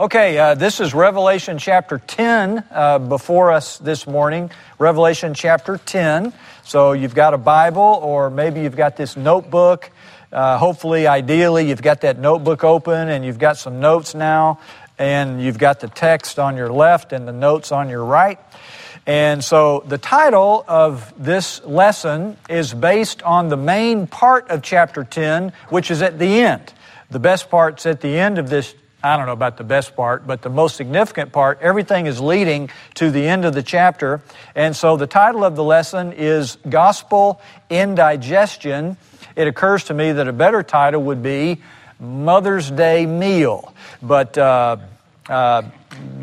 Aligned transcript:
Okay, 0.00 0.38
uh, 0.38 0.54
this 0.54 0.80
is 0.80 0.94
Revelation 0.94 1.58
chapter 1.58 1.98
10 1.98 2.64
uh, 2.70 2.98
before 3.00 3.52
us 3.52 3.76
this 3.76 4.06
morning. 4.06 4.50
Revelation 4.78 5.34
chapter 5.34 5.76
10. 5.76 6.32
So 6.64 6.92
you've 6.92 7.14
got 7.14 7.34
a 7.34 7.36
Bible, 7.36 8.00
or 8.02 8.30
maybe 8.30 8.62
you've 8.62 8.78
got 8.78 8.96
this 8.96 9.14
notebook. 9.14 9.90
Uh, 10.32 10.56
hopefully, 10.56 11.06
ideally, 11.06 11.68
you've 11.68 11.82
got 11.82 12.00
that 12.00 12.18
notebook 12.18 12.64
open 12.64 13.10
and 13.10 13.26
you've 13.26 13.38
got 13.38 13.58
some 13.58 13.78
notes 13.78 14.14
now, 14.14 14.58
and 14.98 15.42
you've 15.42 15.58
got 15.58 15.80
the 15.80 15.88
text 15.88 16.38
on 16.38 16.56
your 16.56 16.72
left 16.72 17.12
and 17.12 17.28
the 17.28 17.32
notes 17.32 17.70
on 17.70 17.90
your 17.90 18.02
right. 18.02 18.38
And 19.06 19.44
so 19.44 19.84
the 19.86 19.98
title 19.98 20.64
of 20.66 21.12
this 21.22 21.62
lesson 21.64 22.38
is 22.48 22.72
based 22.72 23.22
on 23.22 23.50
the 23.50 23.58
main 23.58 24.06
part 24.06 24.48
of 24.48 24.62
chapter 24.62 25.04
10, 25.04 25.52
which 25.68 25.90
is 25.90 26.00
at 26.00 26.18
the 26.18 26.40
end. 26.40 26.72
The 27.10 27.18
best 27.18 27.50
part's 27.50 27.84
at 27.84 28.00
the 28.00 28.18
end 28.18 28.38
of 28.38 28.48
this 28.48 28.74
I 29.02 29.16
don't 29.16 29.26
know 29.26 29.32
about 29.32 29.56
the 29.56 29.64
best 29.64 29.96
part, 29.96 30.26
but 30.26 30.42
the 30.42 30.50
most 30.50 30.76
significant 30.76 31.32
part, 31.32 31.58
everything 31.62 32.06
is 32.06 32.20
leading 32.20 32.70
to 32.94 33.10
the 33.10 33.26
end 33.26 33.46
of 33.46 33.54
the 33.54 33.62
chapter. 33.62 34.20
And 34.54 34.76
so 34.76 34.96
the 34.96 35.06
title 35.06 35.42
of 35.42 35.56
the 35.56 35.64
lesson 35.64 36.12
is 36.12 36.58
Gospel 36.68 37.40
Indigestion. 37.70 38.98
It 39.36 39.46
occurs 39.46 39.84
to 39.84 39.94
me 39.94 40.12
that 40.12 40.28
a 40.28 40.32
better 40.34 40.62
title 40.62 41.02
would 41.04 41.22
be 41.22 41.62
Mother's 41.98 42.70
Day 42.70 43.06
Meal. 43.06 43.72
But 44.02 44.36
uh, 44.36 44.76
uh, 45.28 45.62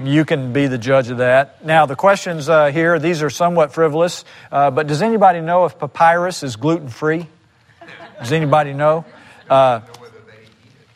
you 0.04 0.24
can 0.24 0.54
be 0.54 0.68
the 0.68 0.78
judge 0.78 1.10
of 1.10 1.18
that. 1.18 1.66
Now, 1.66 1.88
the 1.88 1.96
questions 1.96 2.48
uh, 2.48 2.68
here, 2.68 3.00
these 3.00 3.24
are 3.24 3.30
somewhat 3.32 3.74
frivolous, 3.74 4.24
uh, 4.52 4.70
but 4.70 4.86
does 4.86 5.02
anybody 5.02 5.42
know 5.42 5.66
if 5.66 5.80
papyrus 5.80 6.44
is 6.44 6.56
gluten 6.56 6.90
free? 6.90 7.26
Does 8.20 8.32
anybody 8.32 8.74
know? 8.74 9.06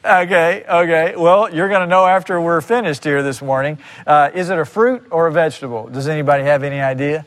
Okay, 0.04 0.66
okay. 0.68 1.16
Well, 1.16 1.54
you're 1.54 1.70
going 1.70 1.82
to 1.82 1.88
know 1.88 2.08
after 2.08 2.42
we're 2.42 2.62
finished 2.62 3.04
here 3.04 3.22
this 3.22 3.40
morning. 3.40 3.78
Uh, 4.08 4.32
is 4.34 4.50
it 4.50 4.58
a 4.58 4.66
fruit 4.66 5.06
or 5.12 5.28
a 5.28 5.32
vegetable? 5.32 5.90
Does 5.90 6.08
anybody 6.08 6.44
have 6.44 6.64
any 6.64 6.82
idea? 6.82 7.24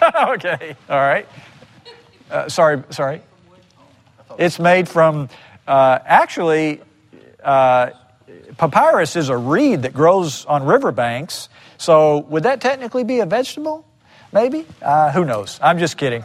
okay, 0.28 0.76
all 0.88 1.00
right. 1.00 1.26
Uh, 2.30 2.48
sorry, 2.48 2.84
sorry. 2.90 3.22
It's 4.38 4.60
made 4.60 4.88
from, 4.88 5.30
uh, 5.66 5.98
actually, 6.04 6.80
uh, 7.42 7.90
papyrus 8.56 9.16
is 9.16 9.30
a 9.30 9.36
reed 9.36 9.82
that 9.82 9.94
grows 9.94 10.44
on 10.44 10.64
riverbanks. 10.64 11.48
So, 11.76 12.18
would 12.18 12.44
that 12.44 12.60
technically 12.60 13.02
be 13.02 13.18
a 13.18 13.26
vegetable? 13.26 13.84
Maybe? 14.32 14.64
Uh, 14.80 15.10
who 15.10 15.24
knows? 15.24 15.58
I'm 15.60 15.80
just 15.80 15.96
kidding. 15.96 16.24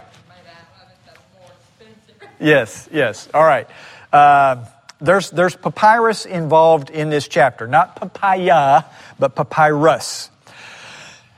Yes, 2.39 2.87
yes. 2.91 3.27
All 3.33 3.43
right. 3.43 3.67
Uh, 4.11 4.65
there's, 4.99 5.31
there's 5.31 5.55
papyrus 5.55 6.25
involved 6.25 6.89
in 6.89 7.09
this 7.09 7.27
chapter, 7.27 7.67
not 7.67 7.95
papaya, 7.95 8.85
but 9.17 9.35
papyrus. 9.35 10.29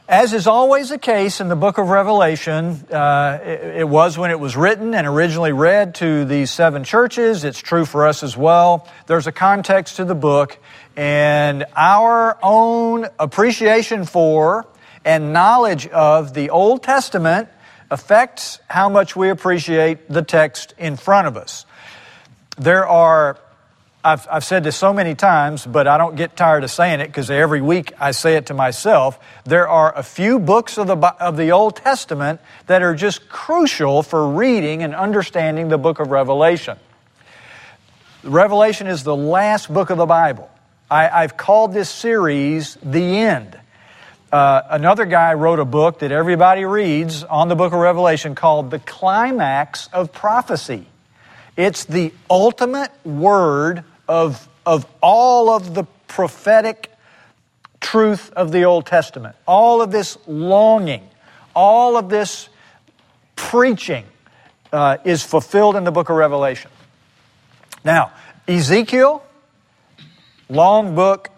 As 0.08 0.34
is 0.34 0.48
always 0.48 0.90
the 0.90 0.98
case 0.98 1.40
in 1.40 1.48
the 1.48 1.56
book 1.56 1.78
of 1.78 1.88
Revelation, 1.88 2.86
uh, 2.92 3.40
it, 3.42 3.78
it, 3.78 3.90
was 3.90 4.18
when 4.18 4.32
it 4.32 4.40
was 4.40 4.58
written 4.58 4.94
and 4.94 5.08
originally 5.08 5.54
read 5.54 5.96
to 5.96 6.26
these 6.26 6.52
seven 6.52 6.84
churches. 6.84 7.46
It's 7.46 7.60
true 7.60 7.86
for 7.86 8.06
us 8.06 8.22
as 8.22 8.36
well. 8.36 8.90
There's 9.08 9.28
a 9.28 9.32
context 9.32 9.96
to 9.96 10.06
the 10.06 10.14
book, 10.14 10.58
and 10.98 11.66
our 11.74 12.38
own 12.44 13.08
appreciation 13.18 14.04
for 14.04 14.68
and 15.06 15.32
knowledge 15.32 15.88
of 15.88 16.34
the 16.34 16.50
Old 16.50 16.84
Testament 16.84 17.48
affects 17.90 18.60
how 18.70 18.90
much 18.90 19.16
we 19.16 19.30
appreciate 19.30 20.10
the 20.10 20.22
text 20.22 20.74
in 20.78 20.98
front 20.98 21.28
of 21.28 21.38
us 21.38 21.66
there 22.58 22.88
are, 22.88 23.38
I've, 24.04 24.28
I've 24.30 24.44
said 24.44 24.64
this 24.64 24.76
so 24.76 24.94
many 24.94 25.16
times, 25.16 25.66
but 25.66 25.88
I 25.88 25.98
don't 25.98 26.16
get 26.16 26.36
tired 26.36 26.64
of 26.64 26.72
saying 26.72 27.00
it 27.00 27.08
because 27.08 27.32
every 27.32 27.62
week 27.62 27.94
I 28.00 28.12
say 28.12 28.36
it 28.36 28.48
to 28.48 28.54
myself. 28.54 29.20
There 29.46 29.68
are 29.68 29.98
a 29.98 30.04
few 30.04 30.40
books 30.40 30.78
of 30.78 30.88
the, 30.88 30.98
of 30.98 31.38
the 31.38 31.52
Old 31.52 31.78
Testament 31.78 32.42
that 32.68 32.84
are 32.84 32.96
just 32.96 33.30
crucial 33.30 34.04
for 34.04 34.30
reading 34.30 34.84
and 34.84 34.94
understanding 34.94 35.70
the 35.70 35.78
book 35.78 36.00
of 36.00 36.12
Revelation. 36.12 36.78
Revelation 38.24 38.88
is 38.88 39.04
the 39.04 39.16
last 39.16 39.74
book 39.74 39.90
of 39.90 39.98
the 39.98 40.06
Bible. 40.06 40.50
I, 40.90 41.22
have 41.22 41.38
called 41.38 41.74
this 41.74 41.90
series 41.90 42.78
The 42.84 43.18
End. 43.18 43.60
Uh, 44.32 44.62
another 44.70 45.06
guy 45.06 45.34
wrote 45.34 45.60
a 45.60 45.66
book 45.66 46.00
that 46.00 46.12
everybody 46.12 46.66
reads 46.66 47.24
on 47.24 47.48
the 47.48 47.56
book 47.56 47.74
of 47.74 47.80
Revelation 47.80 48.36
called 48.36 48.70
The 48.70 48.80
Climax 48.80 49.88
of 49.92 50.14
Prophecy. 50.14 50.86
It's 51.56 51.86
the 51.86 52.14
ultimate 52.30 52.92
word 53.06 53.84
of, 54.08 54.48
of 54.66 54.88
all 55.02 55.50
of 55.50 55.76
the 55.76 55.84
prophetic 56.08 56.92
truth 57.80 58.32
of 58.34 58.52
the 58.52 58.64
Old 58.64 58.86
Testament. 58.86 59.36
All 59.48 59.82
of 59.82 59.92
this 59.92 60.18
longing, 60.26 61.08
all 61.56 61.98
of 61.98 62.10
this 62.10 62.50
preaching 63.36 64.06
uh, 64.72 64.98
is 65.04 65.24
fulfilled 65.24 65.76
in 65.76 65.84
the 65.84 65.92
book 65.92 66.10
of 66.10 66.16
Revelation. 66.16 66.72
Now, 67.84 68.12
Ezekiel, 68.48 69.24
long 70.50 70.96
book, 70.96 71.30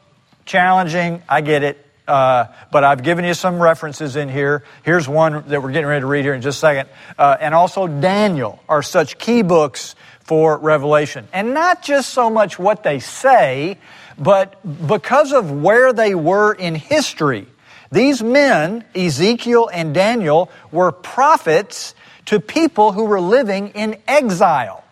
challenging, 0.46 1.24
I 1.28 1.42
get 1.42 1.64
it. 1.64 1.84
Uh, 2.08 2.46
but 2.72 2.84
I've 2.84 3.04
given 3.04 3.26
you 3.26 3.34
some 3.34 3.60
references 3.60 4.16
in 4.16 4.30
here. 4.30 4.64
Here's 4.84 5.08
one 5.08 5.44
that 5.48 5.64
we're 5.64 5.72
getting 5.72 5.88
ready 5.88 6.02
to 6.02 6.08
read 6.08 6.24
here 6.24 6.34
in 6.34 6.42
just 6.42 6.58
a 6.58 6.62
second. 6.62 6.90
Uh, 7.18 7.38
and 7.40 7.56
also 7.56 7.88
Daniel 7.88 8.60
are 8.70 8.84
such 8.84 9.18
key 9.18 9.42
books 9.42 9.96
for 10.22 10.58
Revelation. 10.58 11.28
And 11.34 11.54
not 11.54 11.84
just 11.84 12.10
so 12.10 12.30
much 12.30 12.58
what 12.60 12.84
they 12.84 13.00
say, 13.00 13.78
but 14.18 14.88
because 14.88 15.34
of 15.34 15.52
where 15.52 15.94
they 15.94 16.16
were 16.16 16.54
in 16.54 16.76
history. 16.76 17.48
These 17.92 18.24
men, 18.24 18.84
Ezekiel 18.96 19.70
and 19.72 19.94
Daniel, 19.94 20.52
were 20.72 20.92
prophets 20.92 21.96
to 22.26 22.40
people 22.40 22.92
who 22.92 23.06
were 23.06 23.22
living 23.22 23.70
in 23.70 23.98
exile, 24.08 24.84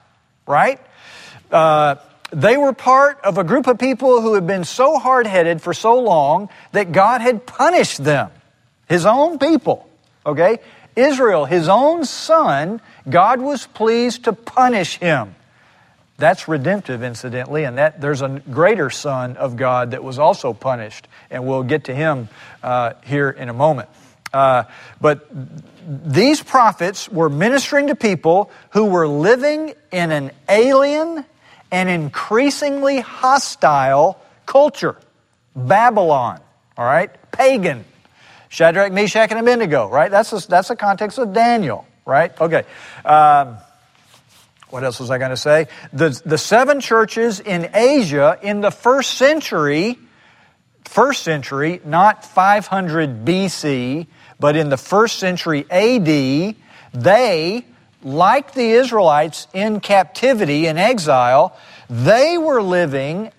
right? 0.46 0.79
Uh, 1.52 1.96
they 2.33 2.57
were 2.57 2.73
part 2.73 3.19
of 3.21 3.38
a 3.38 3.44
group 3.44 3.67
of 3.67 3.77
people 3.77 4.21
who 4.21 4.33
had 4.33 4.47
been 4.47 4.63
so 4.63 4.97
hard 4.97 5.27
headed 5.27 5.61
for 5.61 5.73
so 5.73 5.99
long 5.99 6.49
that 6.71 6.91
God 6.91 7.21
had 7.21 7.45
punished 7.45 8.03
them, 8.03 8.31
His 8.89 9.05
own 9.05 9.38
people, 9.38 9.88
okay? 10.25 10.59
Israel, 10.95 11.45
His 11.45 11.69
own 11.69 12.05
son, 12.05 12.81
God 13.07 13.39
was 13.39 13.67
pleased 13.67 14.25
to 14.25 14.33
punish 14.33 14.97
him. 14.97 15.35
That's 16.17 16.47
redemptive, 16.47 17.03
incidentally, 17.03 17.63
and 17.63 17.77
that 17.77 17.99
there's 17.99 18.22
a 18.22 18.41
greater 18.51 18.89
Son 18.89 19.35
of 19.35 19.57
God 19.57 19.91
that 19.91 20.03
was 20.03 20.19
also 20.19 20.53
punished, 20.53 21.07
and 21.29 21.45
we'll 21.45 21.63
get 21.63 21.85
to 21.85 21.95
him 21.95 22.29
uh, 22.61 22.93
here 23.03 23.29
in 23.29 23.49
a 23.49 23.53
moment. 23.53 23.89
Uh, 24.31 24.63
but 25.01 25.27
these 25.85 26.41
prophets 26.41 27.09
were 27.09 27.29
ministering 27.29 27.88
to 27.88 27.95
people 27.95 28.51
who 28.72 28.85
were 28.85 29.07
living 29.07 29.73
in 29.91 30.11
an 30.11 30.31
alien 30.47 31.25
and 31.73 31.89
increasingly 31.89 33.00
hostile 33.01 34.22
culture. 34.45 34.95
Babylon, 35.56 36.39
all 36.78 36.85
right? 36.85 37.09
Pagan. 37.31 37.84
Shadrach, 38.50 38.91
Meshach, 38.91 39.31
and 39.31 39.39
Abednego, 39.39 39.89
right? 39.89 40.11
That's 40.11 40.45
that's 40.45 40.67
the 40.67 40.75
context 40.75 41.17
of 41.17 41.34
Daniel, 41.34 41.88
right? 42.06 42.39
Okay. 42.39 42.63
Um, 43.03 43.57
what 44.69 44.84
else 44.84 45.00
was 45.00 45.09
I 45.09 45.17
going 45.17 45.31
to 45.31 45.38
say? 45.38 45.67
The, 45.91 46.19
the 46.25 46.38
seven 46.38 46.79
churches 46.79 47.39
in 47.39 47.72
Asia 47.73 48.38
in 48.41 48.61
the 48.61 48.72
first 48.72 49.16
century, 49.16 49.97
first 50.85 51.23
century, 51.23 51.81
not 51.85 52.23
500 52.23 53.25
BC, 53.25 54.07
but 54.40 54.55
in 54.55 54.69
the 54.69 54.78
first 54.78 55.17
century 55.17 55.66
AD, 55.69 56.55
they, 56.94 57.66
like 58.03 58.53
the 58.53 58.72
Israelites 58.72 59.47
in 59.53 59.80
captivity 59.80 60.68
in 60.68 60.78
exile, 60.78 61.58
they 61.90 62.38
were 62.38 62.62
living 62.62 63.31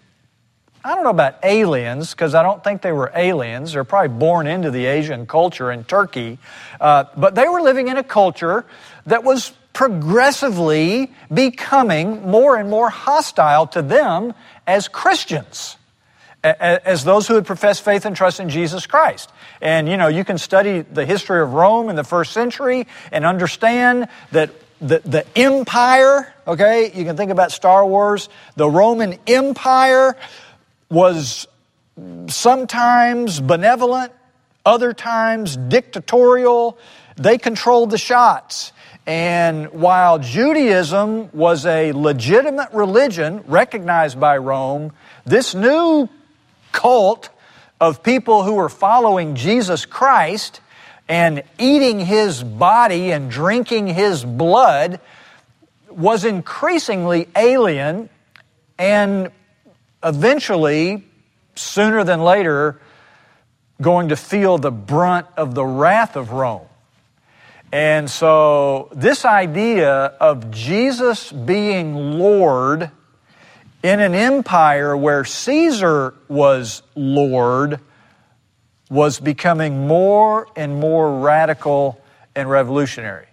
I 0.87 0.95
don't 0.95 1.05
know 1.05 1.11
about 1.11 1.37
aliens, 1.43 2.11
because 2.11 2.35
I 2.35 2.43
don't 2.43 2.63
think 2.63 2.83
they 2.83 2.93
were 2.93 3.11
aliens. 3.17 3.73
They're 3.73 3.85
probably 3.85 4.19
born 4.19 4.47
into 4.47 4.71
the 4.71 4.85
Asian 4.85 5.27
culture 5.27 5.73
in 5.73 5.85
Turkey. 5.85 6.39
Uh, 6.79 7.05
but 7.17 7.35
they 7.35 7.49
were 7.49 7.63
living 7.63 7.89
in 7.89 7.97
a 7.97 8.05
culture 8.05 8.67
that 9.07 9.25
was 9.25 9.51
progressively 9.73 11.11
becoming 11.33 12.31
more 12.31 12.57
and 12.57 12.69
more 12.69 12.91
hostile 12.91 13.67
to 13.69 13.81
them 13.81 14.35
as 14.67 14.87
Christians, 14.87 15.79
as 16.45 17.05
those 17.05 17.27
who 17.27 17.35
had 17.35 17.47
professed 17.47 17.83
faith 17.85 18.05
and 18.05 18.15
trust 18.15 18.39
in 18.39 18.51
Jesus 18.51 18.87
Christ. 18.87 19.33
And 19.63 19.89
you 19.89 19.97
know, 19.97 20.09
you 20.09 20.25
can 20.25 20.37
study 20.37 20.83
the 20.83 21.07
history 21.07 21.41
of 21.41 21.55
Rome 21.55 21.89
in 21.89 21.97
the 21.97 22.05
first 22.05 22.33
century 22.33 22.87
and 23.11 23.25
understand 23.25 24.09
that 24.33 24.51
the, 24.81 25.01
the 25.05 25.27
empire, 25.37 26.33
okay, 26.47 26.93
you 26.95 27.05
can 27.05 27.17
think 27.17 27.31
about 27.31 27.51
Star 27.51 27.87
Wars, 27.87 28.29
the 28.57 28.69
Roman 28.69 29.19
Empire 29.27 30.17
was 30.91 31.47
sometimes 32.29 33.41
benevolent, 33.41 34.13
other 34.67 34.93
times 34.93 35.57
dictatorial. 35.57 36.79
They 37.17 37.39
controlled 37.39 37.91
the 37.91 37.99
shots. 37.99 38.73
And 39.07 39.71
while 39.73 40.19
Judaism 40.19 41.31
was 41.33 41.67
a 41.67 41.93
legitimate 41.93 42.73
religion 42.73 43.45
recognized 43.47 44.19
by 44.19 44.39
Rome, 44.39 44.93
this 45.25 45.55
new 45.55 46.09
cult 46.75 47.31
of 47.81 48.03
people 48.03 48.43
who 48.43 48.55
were 48.55 48.69
following 48.69 49.37
Jesus 49.37 49.87
Christ 49.87 50.61
and 51.09 51.45
eating 51.59 52.01
his 52.01 52.43
body 52.43 53.13
and 53.13 53.31
drinking 53.31 53.87
his 53.87 54.25
blood 54.25 55.01
was 55.89 56.25
increasingly 56.25 57.29
alien 57.37 58.11
and 58.79 59.31
eventually, 60.03 61.05
sooner 61.55 62.03
than 62.03 62.23
later, 62.23 62.81
going 63.81 64.09
to 64.09 64.17
feel 64.17 64.59
the 64.59 64.73
brunt 64.73 65.27
of 65.37 65.55
the 65.55 65.65
wrath 65.65 66.17
of 66.17 66.33
Rome. 66.33 66.67
And 67.71 68.11
so, 68.11 68.89
this 68.93 69.25
idea 69.25 69.91
of 69.91 70.51
Jesus 70.51 71.31
being 71.31 72.19
Lord 72.19 72.91
in 73.85 74.01
an 74.01 74.15
empire 74.15 74.97
where 74.97 75.27
Caesar 75.27 76.15
was 76.27 76.83
Lord 76.95 77.81
was 78.89 79.21
becoming 79.21 79.87
more 79.87 80.49
and 80.57 80.81
more 80.81 81.21
radical 81.21 82.01
and 82.35 82.49
revolutionary. 82.49 83.27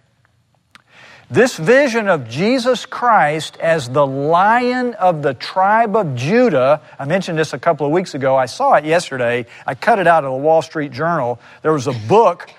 This 1.30 1.56
vision 1.56 2.09
of 2.09 2.27
Jesus 2.27 2.86
Christ 2.86 3.56
as 3.62 3.88
the 3.88 4.06
lion 4.06 4.94
of 4.95 5.21
the 5.21 5.33
tribe 5.33 5.95
of 5.95 6.15
Judah, 6.15 6.81
I 7.00 7.06
mentioned 7.06 7.39
this 7.39 7.53
a 7.53 7.59
couple 7.59 7.86
of 7.86 7.94
weeks 7.94 8.13
ago. 8.13 8.36
I 8.36 8.48
saw 8.48 8.74
it 8.74 8.83
yesterday. 8.83 9.45
I 9.65 9.74
cut 9.74 10.00
it 10.00 10.07
out 10.07 10.25
of 10.25 10.31
the 10.31 10.38
Wall 10.38 10.62
Street 10.62 10.92
Journal. 10.92 11.39
There 11.62 11.71
was 11.71 11.88
a 11.88 11.94
book 12.09 12.50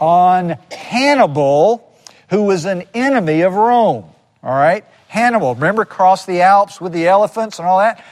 on 0.00 0.50
Hannibal, 0.70 1.92
who 2.30 2.44
was 2.44 2.66
an 2.66 2.84
enemy 2.94 3.40
of 3.40 3.54
Rome. 3.54 4.04
All 4.44 4.54
right? 4.54 4.84
Hannibal, 5.08 5.54
remember, 5.54 5.84
crossed 5.84 6.26
the 6.26 6.42
Alps 6.42 6.80
with 6.80 6.92
the 6.92 7.08
elephants 7.08 7.58
and 7.58 7.66
all 7.68 7.78
that? 7.78 8.04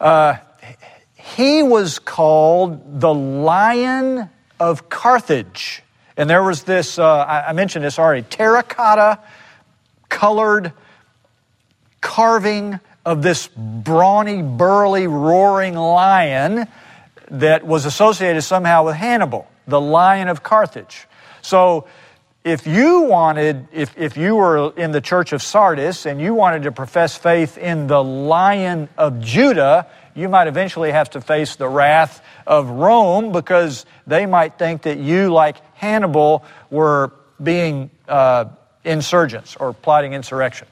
Uh, 0.00 0.36
he 1.14 1.62
was 1.62 1.98
called 1.98 3.00
the 3.00 3.12
Lion 3.12 4.28
of 4.58 4.88
Carthage. 4.88 5.82
And 6.16 6.28
there 6.28 6.42
was 6.42 6.64
this, 6.64 6.98
uh, 6.98 7.24
I 7.24 7.52
mentioned 7.52 7.84
this 7.84 7.98
already, 7.98 8.22
terracotta 8.22 9.18
colored 10.08 10.72
carving 12.00 12.78
of 13.04 13.22
this 13.22 13.48
brawny, 13.56 14.42
burly, 14.42 15.06
roaring 15.06 15.74
lion 15.74 16.68
that 17.30 17.66
was 17.66 17.86
associated 17.86 18.42
somehow 18.42 18.84
with 18.84 18.96
Hannibal, 18.96 19.48
the 19.66 19.80
lion 19.80 20.28
of 20.28 20.42
Carthage. 20.42 21.06
So 21.40 21.86
if 22.44 22.66
you 22.66 23.02
wanted, 23.02 23.68
if, 23.72 23.96
if 23.96 24.16
you 24.16 24.34
were 24.34 24.72
in 24.76 24.90
the 24.90 25.00
church 25.00 25.32
of 25.32 25.42
Sardis 25.42 26.06
and 26.06 26.20
you 26.20 26.34
wanted 26.34 26.64
to 26.64 26.72
profess 26.72 27.16
faith 27.16 27.56
in 27.56 27.86
the 27.86 28.02
lion 28.02 28.88
of 28.98 29.20
Judah, 29.20 29.86
you 30.14 30.28
might 30.28 30.48
eventually 30.48 30.90
have 30.90 31.10
to 31.10 31.20
face 31.20 31.56
the 31.56 31.68
wrath 31.68 32.22
of 32.46 32.68
Rome 32.68 33.32
because 33.32 33.86
they 34.06 34.26
might 34.26 34.58
think 34.58 34.82
that 34.82 34.98
you, 34.98 35.32
like 35.32 35.56
Hannibal, 35.74 36.44
were 36.70 37.12
being 37.40 37.90
uh, 38.08 38.46
insurgents 38.84 39.56
or 39.56 39.72
plotting 39.72 40.12
insurrection. 40.12 40.66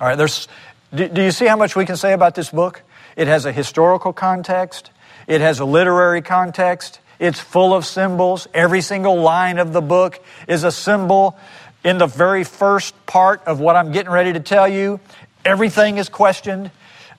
All 0.00 0.08
right, 0.08 0.16
there's, 0.16 0.48
do, 0.94 1.08
do 1.08 1.22
you 1.22 1.30
see 1.30 1.46
how 1.46 1.56
much 1.56 1.76
we 1.76 1.84
can 1.84 1.96
say 1.96 2.14
about 2.14 2.34
this 2.34 2.50
book? 2.50 2.82
It 3.16 3.28
has 3.28 3.44
a 3.44 3.52
historical 3.52 4.12
context, 4.12 4.90
it 5.26 5.40
has 5.40 5.60
a 5.60 5.64
literary 5.64 6.22
context, 6.22 7.00
it's 7.18 7.40
full 7.40 7.74
of 7.74 7.84
symbols. 7.84 8.48
Every 8.54 8.80
single 8.80 9.20
line 9.20 9.58
of 9.58 9.72
the 9.72 9.82
book 9.82 10.22
is 10.48 10.64
a 10.64 10.72
symbol. 10.72 11.38
In 11.84 11.98
the 11.98 12.06
very 12.06 12.44
first 12.44 12.94
part 13.06 13.42
of 13.46 13.60
what 13.60 13.76
I'm 13.76 13.92
getting 13.92 14.10
ready 14.10 14.32
to 14.32 14.40
tell 14.40 14.66
you, 14.66 15.00
everything 15.44 15.98
is 15.98 16.08
questioned. 16.08 16.70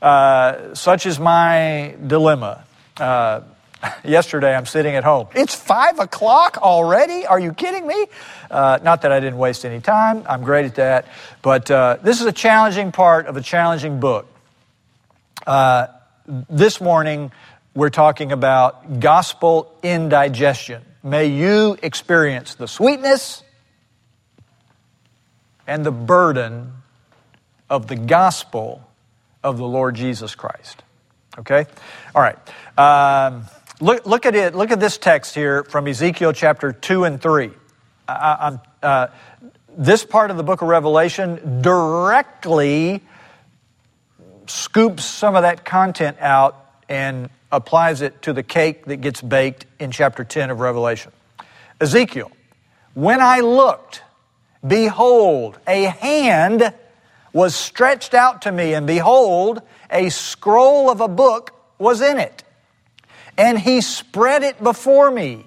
Uh, 0.02 0.74
such 0.74 1.06
is 1.06 1.20
my 1.20 1.96
dilemma. 2.06 2.64
Uh, 2.98 3.42
yesterday, 4.04 4.56
I'm 4.56 4.66
sitting 4.66 4.96
at 4.96 5.04
home. 5.04 5.28
It's 5.36 5.56
five 5.56 6.00
o'clock 6.00 6.58
already? 6.62 7.26
Are 7.26 7.40
you 7.40 7.54
kidding 7.54 7.88
me? 7.88 8.08
Uh, 8.50 8.80
not 8.84 9.02
that 9.04 9.12
I 9.12 9.20
didn't 9.20 9.38
waste 9.38 9.66
any 9.66 9.82
time. 9.82 10.24
I'm 10.28 10.44
great 10.44 10.66
at 10.66 10.76
that. 10.76 11.08
But 11.42 11.70
uh, 11.70 11.98
this 12.02 12.22
is 12.22 12.28
a 12.28 12.32
challenging 12.32 12.92
part 12.92 13.28
of 13.28 13.38
a 13.38 13.42
challenging 13.42 14.00
book. 14.00 14.28
Uh, 15.46 15.88
this 16.50 16.82
morning, 16.82 17.32
we're 17.76 17.90
talking 17.90 18.32
about 18.32 19.02
gospel 19.02 19.72
indigestion. 19.84 20.82
May 21.04 21.28
you 21.28 21.78
experience 21.84 22.56
the 22.56 22.68
sweetness 22.68 23.44
and 25.68 25.86
the 25.86 25.92
burden 25.92 26.72
of 27.70 27.88
the 27.88 27.98
gospel 27.98 28.82
of 29.44 29.58
the 29.58 29.68
Lord 29.68 29.96
Jesus 29.96 30.36
Christ. 30.36 30.84
Okay? 31.38 31.66
All 32.16 32.22
right. 32.22 32.38
Um, 32.80 33.44
look, 33.82 34.06
look 34.06 34.26
at 34.26 34.36
it. 34.36 34.56
Look 34.56 34.72
at 34.72 34.80
this 34.80 34.98
text 34.98 35.36
here 35.36 35.64
from 35.66 35.88
Ezekiel 35.88 36.32
chapter 36.32 36.72
2 36.72 37.04
and 37.04 37.22
3. 37.22 37.52
I, 38.08 38.60
uh, 38.82 39.08
this 39.78 40.06
part 40.06 40.32
of 40.32 40.38
the 40.38 40.44
book 40.44 40.62
of 40.62 40.70
Revelation 40.70 41.62
directly 41.62 43.02
scoops 44.48 45.04
some 45.04 45.36
of 45.36 45.42
that 45.42 45.66
content 45.66 46.18
out 46.22 46.65
and 46.90 47.30
applies 47.52 48.02
it 48.02 48.22
to 48.24 48.34
the 48.34 48.44
cake 48.44 48.86
that 48.86 48.98
gets 48.98 49.22
baked 49.22 49.66
in 49.80 49.92
chapter 49.92 50.24
10 50.24 50.50
of 50.50 50.60
Revelation. 50.60 51.12
Ezekiel, 51.80 52.32
when 52.94 53.22
I 53.22 53.42
looked, 53.42 54.02
behold, 54.66 55.58
a 55.68 55.84
hand 55.84 56.74
was 57.34 57.54
stretched 57.56 58.14
out 58.14 58.44
to 58.44 58.52
me, 58.52 58.74
and 58.74 58.88
behold, 58.88 59.62
a 59.92 60.10
scroll 60.10 60.90
of 60.90 61.02
a 61.02 61.08
book 61.08 61.52
was 61.78 62.02
in 62.02 62.18
it. 62.18 62.44
And 63.38 63.60
he 63.60 63.82
spread 63.82 64.44
it 64.44 64.64
before 64.64 65.12
me, 65.12 65.46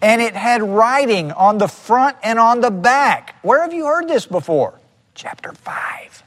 and 0.00 0.22
it 0.22 0.34
had 0.34 0.62
writing 0.62 1.32
on 1.32 1.58
the 1.58 1.68
front 1.68 2.16
and 2.22 2.38
on 2.38 2.60
the 2.60 2.70
back. 2.70 3.36
Where 3.42 3.60
have 3.60 3.74
you 3.74 3.84
heard 3.84 4.08
this 4.08 4.24
before? 4.24 4.80
Chapter 5.14 5.52
5. 5.52 6.22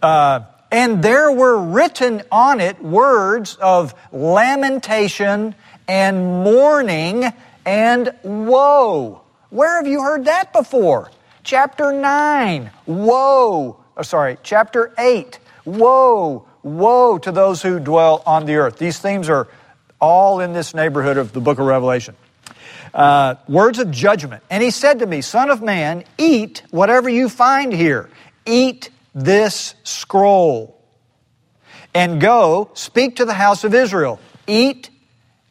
Uh, 0.00 0.40
and 0.70 1.02
there 1.02 1.32
were 1.32 1.58
written 1.58 2.22
on 2.30 2.60
it 2.60 2.82
words 2.82 3.56
of 3.56 3.94
lamentation 4.12 5.54
and 5.86 6.24
mourning 6.44 7.32
and 7.64 8.14
woe. 8.22 9.22
Where 9.50 9.76
have 9.76 9.86
you 9.86 10.02
heard 10.02 10.26
that 10.26 10.52
before? 10.52 11.10
Chapter 11.42 11.92
9, 11.92 12.70
woe 12.86 13.78
oh, 13.98 14.02
sorry, 14.02 14.38
chapter 14.42 14.94
8. 14.96 15.38
Woe, 15.66 16.46
woe 16.62 17.18
to 17.18 17.32
those 17.32 17.60
who 17.60 17.78
dwell 17.78 18.22
on 18.24 18.46
the 18.46 18.54
earth. 18.56 18.78
These 18.78 18.98
themes 18.98 19.28
are 19.28 19.48
all 20.00 20.40
in 20.40 20.52
this 20.52 20.72
neighborhood 20.72 21.18
of 21.18 21.32
the 21.32 21.40
book 21.40 21.58
of 21.58 21.66
Revelation. 21.66 22.14
Uh, 22.94 23.34
words 23.48 23.78
of 23.78 23.90
judgment. 23.90 24.42
And 24.48 24.62
he 24.62 24.70
said 24.70 25.00
to 25.00 25.06
me, 25.06 25.20
Son 25.20 25.50
of 25.50 25.60
man, 25.60 26.04
eat 26.16 26.62
whatever 26.70 27.08
you 27.10 27.28
find 27.28 27.72
here. 27.72 28.08
Eat 28.46 28.88
this 29.24 29.74
scroll. 29.82 30.80
And 31.94 32.20
go, 32.20 32.70
speak 32.74 33.16
to 33.16 33.24
the 33.24 33.34
house 33.34 33.64
of 33.64 33.74
Israel. 33.74 34.20
Eat, 34.46 34.90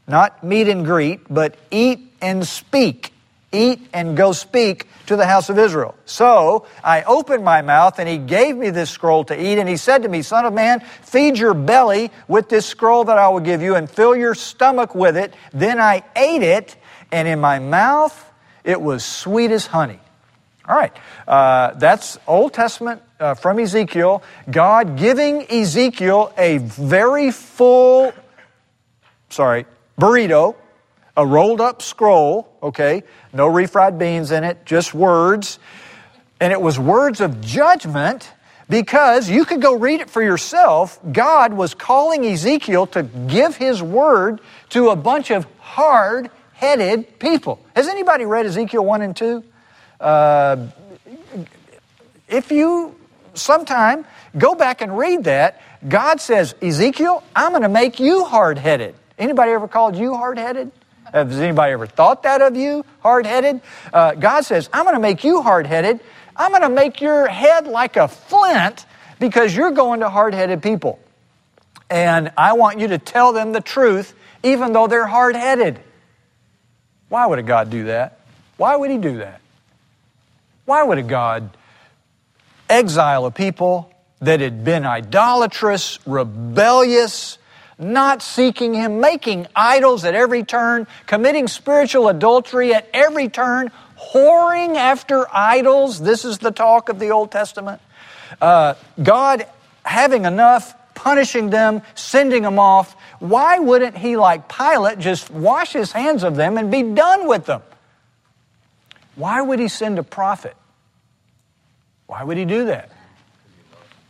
not 0.07 0.43
meet 0.43 0.69
and 0.69 0.85
greet, 0.85 1.21
but 1.29 1.57
eat 1.71 2.13
and 2.21 2.45
speak. 2.45 3.13
Eat 3.51 3.87
and 3.93 4.15
go 4.15 4.33
speak 4.33 4.87
to 5.07 5.15
the 5.15 5.25
house 5.25 5.49
of 5.49 5.57
Israel. 5.57 5.95
So 6.05 6.67
I 6.83 7.03
opened 7.03 7.43
my 7.43 7.61
mouth, 7.61 7.97
and 7.97 8.07
he 8.07 8.17
gave 8.17 8.55
me 8.55 8.69
this 8.69 8.89
scroll 8.89 9.23
to 9.25 9.41
eat, 9.41 9.57
and 9.57 9.67
he 9.67 9.77
said 9.77 10.03
to 10.03 10.09
me, 10.09 10.21
Son 10.21 10.45
of 10.45 10.53
man, 10.53 10.81
feed 11.01 11.37
your 11.37 11.53
belly 11.53 12.11
with 12.27 12.49
this 12.49 12.65
scroll 12.65 13.05
that 13.05 13.17
I 13.17 13.29
will 13.29 13.39
give 13.39 13.61
you, 13.61 13.75
and 13.75 13.89
fill 13.89 14.15
your 14.15 14.35
stomach 14.35 14.95
with 14.95 15.17
it. 15.17 15.33
Then 15.53 15.79
I 15.79 16.03
ate 16.15 16.43
it, 16.43 16.75
and 17.11 17.27
in 17.27 17.39
my 17.39 17.59
mouth 17.59 18.31
it 18.63 18.81
was 18.81 19.03
sweet 19.03 19.51
as 19.51 19.65
honey. 19.65 19.99
All 20.67 20.75
right, 20.75 20.93
uh, 21.27 21.73
that's 21.75 22.17
Old 22.27 22.53
Testament 22.53 23.01
uh, 23.19 23.35
from 23.35 23.59
Ezekiel. 23.59 24.21
God 24.51 24.97
giving 24.97 25.49
Ezekiel 25.49 26.33
a 26.37 26.57
very 26.57 27.31
full, 27.31 28.13
sorry, 29.29 29.65
burrito 29.99 30.55
a 31.17 31.25
rolled 31.25 31.59
up 31.59 31.81
scroll, 31.81 32.47
okay, 32.61 33.03
no 33.33 33.49
refried 33.49 33.97
beans 33.97 34.31
in 34.31 34.43
it, 34.43 34.65
just 34.65 34.93
words. 34.93 35.57
And 36.39 36.53
it 36.53 36.61
was 36.61 36.77
words 36.77 37.19
of 37.19 37.41
judgment 37.41 38.31
because 38.69 39.27
you 39.27 39.43
could 39.43 39.59
go 39.59 39.75
read 39.75 39.99
it 39.99 40.11
for 40.11 40.21
yourself. 40.21 40.99
God 41.11 41.53
was 41.53 41.73
calling 41.73 42.23
Ezekiel 42.23 42.85
to 42.87 43.01
give 43.01 43.57
his 43.57 43.81
word 43.81 44.39
to 44.69 44.89
a 44.89 44.95
bunch 44.95 45.31
of 45.31 45.47
hard 45.57 46.29
headed 46.53 47.17
people. 47.17 47.59
Has 47.75 47.87
anybody 47.87 48.25
read 48.25 48.45
Ezekiel 48.45 48.85
1 48.85 49.01
and 49.01 49.15
2? 49.15 49.43
Uh, 49.99 50.67
if 52.27 52.51
you 52.51 52.95
sometime 53.33 54.05
go 54.37 54.55
back 54.55 54.81
and 54.81 54.97
read 54.97 55.23
that, 55.25 55.61
God 55.87 56.19
says, 56.19 56.55
Ezekiel, 56.61 57.23
I'm 57.35 57.51
going 57.51 57.61
to 57.63 57.69
make 57.69 57.99
you 57.99 58.25
hard 58.25 58.57
headed. 58.57 58.95
Anybody 59.17 59.51
ever 59.51 59.67
called 59.67 59.95
you 59.95 60.15
hard 60.15 60.37
headed? 60.37 60.71
Has 61.13 61.39
anybody 61.39 61.73
ever 61.73 61.87
thought 61.87 62.23
that 62.23 62.41
of 62.41 62.55
you, 62.55 62.83
hard 62.99 63.25
headed? 63.25 63.61
Uh, 63.93 64.13
God 64.13 64.41
says, 64.41 64.69
I'm 64.73 64.83
going 64.83 64.95
to 64.95 65.01
make 65.01 65.23
you 65.23 65.41
hard 65.41 65.65
headed. 65.65 66.01
I'm 66.35 66.51
going 66.51 66.63
to 66.63 66.69
make 66.69 67.01
your 67.01 67.27
head 67.27 67.67
like 67.67 67.95
a 67.95 68.07
flint 68.07 68.85
because 69.19 69.55
you're 69.55 69.71
going 69.71 70.01
to 70.01 70.09
hard 70.09 70.33
headed 70.33 70.61
people. 70.61 70.99
And 71.89 72.31
I 72.37 72.53
want 72.53 72.79
you 72.79 72.89
to 72.89 72.97
tell 72.97 73.31
them 73.31 73.53
the 73.53 73.61
truth, 73.61 74.13
even 74.43 74.73
though 74.73 74.87
they're 74.87 75.07
hard 75.07 75.35
headed. 75.35 75.79
Why 77.09 77.25
would 77.25 77.39
a 77.39 77.43
God 77.43 77.69
do 77.69 77.85
that? 77.85 78.19
Why 78.57 78.75
would 78.75 78.91
He 78.91 78.97
do 78.97 79.17
that? 79.19 79.39
Why 80.67 80.83
would 80.83 80.97
a 80.97 81.03
God 81.03 81.55
exile 82.69 83.25
a 83.25 83.31
people 83.31 83.89
that 84.19 84.41
had 84.41 84.65
been 84.65 84.85
idolatrous, 84.85 85.97
rebellious, 86.05 87.37
not 87.79 88.21
seeking 88.21 88.73
Him, 88.73 88.99
making 88.99 89.47
idols 89.55 90.03
at 90.03 90.13
every 90.13 90.43
turn, 90.43 90.85
committing 91.05 91.47
spiritual 91.47 92.09
adultery 92.09 92.73
at 92.73 92.89
every 92.93 93.29
turn, 93.29 93.71
whoring 93.97 94.75
after 94.75 95.25
idols? 95.33 96.01
This 96.01 96.25
is 96.25 96.39
the 96.39 96.51
talk 96.51 96.89
of 96.89 96.99
the 96.99 97.11
Old 97.11 97.31
Testament. 97.31 97.79
Uh, 98.41 98.73
God 99.01 99.45
having 99.85 100.25
enough, 100.25 100.75
punishing 100.95 101.49
them, 101.49 101.81
sending 101.95 102.43
them 102.43 102.59
off. 102.59 102.93
Why 103.19 103.59
wouldn't 103.59 103.95
He, 103.95 104.17
like 104.17 104.49
Pilate, 104.49 104.99
just 104.99 105.31
wash 105.31 105.71
His 105.71 105.93
hands 105.93 106.23
of 106.23 106.35
them 106.35 106.57
and 106.57 106.69
be 106.69 106.83
done 106.83 107.25
with 107.25 107.45
them? 107.45 107.61
Why 109.17 109.41
would 109.41 109.59
He 109.59 109.67
send 109.67 109.99
a 109.99 110.03
prophet? 110.03 110.55
Why 112.05 112.23
would 112.23 112.37
He 112.37 112.45
do 112.45 112.65
that? 112.65 112.89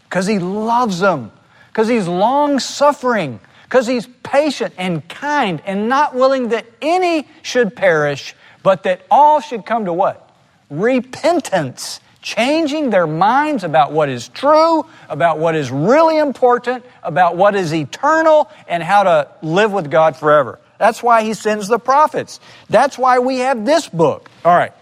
Because 0.04 0.28
He 0.28 0.38
loves 0.38 1.00
them, 1.00 1.32
because 1.70 1.88
He's 1.88 2.08
long 2.08 2.60
suffering, 2.60 3.40
because 3.64 3.88
He's 3.88 4.06
patient 4.22 4.74
and 4.78 5.08
kind 5.08 5.62
and 5.66 5.90
not 5.90 6.14
willing 6.14 6.50
that 6.50 6.66
any 6.82 7.28
should 7.42 7.76
perish, 7.76 8.36
but 8.62 8.84
that 8.84 9.02
all 9.10 9.40
should 9.40 9.66
come 9.66 9.86
to 9.86 9.94
what? 9.94 10.30
Repentance 10.70 12.02
changing 12.22 12.90
their 12.90 13.08
minds 13.08 13.64
about 13.64 13.94
what 13.94 14.10
is 14.10 14.28
true, 14.28 14.86
about 15.08 15.40
what 15.40 15.56
is 15.56 15.72
really 15.72 16.18
important, 16.18 16.84
about 17.02 17.38
what 17.38 17.56
is 17.56 17.74
eternal, 17.74 18.50
and 18.68 18.84
how 18.84 19.04
to 19.04 19.30
live 19.42 19.72
with 19.72 19.90
God 19.90 20.18
forever. 20.18 20.60
That's 20.78 21.02
why 21.02 21.24
he 21.24 21.34
sends 21.34 21.70
the 21.70 21.80
prophets. 21.80 22.42
That's 22.70 22.98
why 22.98 23.20
we 23.20 23.38
have 23.38 23.66
this 23.66 23.88
book. 23.88 24.30
All 24.44 24.56
right. 24.56 24.74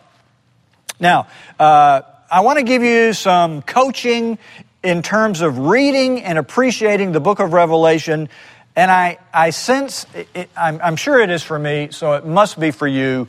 Now, 0.99 1.27
uh, 1.59 2.01
I 2.31 2.41
want 2.41 2.59
to 2.59 2.63
give 2.63 2.83
you 2.83 3.13
some 3.13 3.61
coaching 3.61 4.37
in 4.83 5.01
terms 5.01 5.41
of 5.41 5.57
reading 5.57 6.21
and 6.23 6.37
appreciating 6.37 7.11
the 7.11 7.19
book 7.19 7.39
of 7.39 7.53
Revelation. 7.53 8.29
And 8.75 8.91
I, 8.91 9.17
I 9.33 9.49
sense, 9.49 10.05
it, 10.33 10.49
I'm, 10.55 10.79
I'm 10.81 10.95
sure 10.95 11.19
it 11.19 11.29
is 11.29 11.43
for 11.43 11.57
me, 11.57 11.89
so 11.91 12.13
it 12.13 12.25
must 12.25 12.59
be 12.59 12.71
for 12.71 12.87
you 12.87 13.27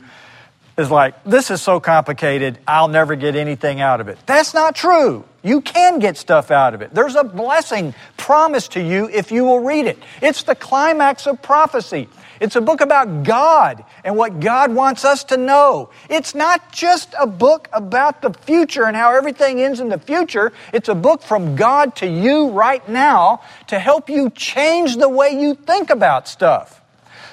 is 0.77 0.91
like, 0.91 1.23
this 1.23 1.49
is 1.49 1.61
so 1.61 1.79
complicated, 1.79 2.59
I'll 2.67 2.87
never 2.87 3.15
get 3.15 3.35
anything 3.35 3.81
out 3.81 3.99
of 3.99 4.09
it. 4.09 4.19
That's 4.27 4.53
not 4.53 4.75
true. 4.75 5.25
You 5.41 5.61
can 5.61 5.97
get 5.97 6.17
stuff 6.17 6.51
out 6.51 6.75
of 6.75 6.81
it. 6.81 6.93
There's 6.93 7.15
a 7.15 7.23
blessing 7.23 7.95
promised 8.15 8.73
to 8.73 8.81
you 8.81 9.09
if 9.09 9.31
you 9.31 9.43
will 9.43 9.59
read 9.59 9.87
it. 9.87 9.97
It's 10.21 10.43
the 10.43 10.53
climax 10.53 11.25
of 11.25 11.41
prophecy. 11.41 12.09
It's 12.39 12.55
a 12.55 12.61
book 12.61 12.81
about 12.81 13.23
God 13.23 13.83
and 14.03 14.15
what 14.15 14.39
God 14.39 14.73
wants 14.73 15.03
us 15.05 15.23
to 15.25 15.37
know. 15.37 15.89
It's 16.09 16.35
not 16.35 16.71
just 16.71 17.13
a 17.19 17.27
book 17.27 17.67
about 17.73 18.21
the 18.21 18.33
future 18.33 18.85
and 18.85 18.95
how 18.95 19.15
everything 19.15 19.61
ends 19.61 19.79
in 19.79 19.89
the 19.89 19.99
future. 19.99 20.51
It's 20.73 20.89
a 20.89 20.95
book 20.95 21.21
from 21.21 21.55
God 21.55 21.95
to 21.97 22.07
you 22.07 22.49
right 22.49 22.87
now 22.87 23.41
to 23.67 23.79
help 23.79 24.09
you 24.09 24.29
change 24.29 24.97
the 24.97 25.09
way 25.09 25.31
you 25.31 25.55
think 25.55 25.89
about 25.89 26.27
stuff, 26.27 26.81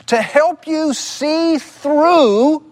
to 0.07 0.21
help 0.21 0.67
you 0.67 0.95
see 0.95 1.59
through 1.59 2.65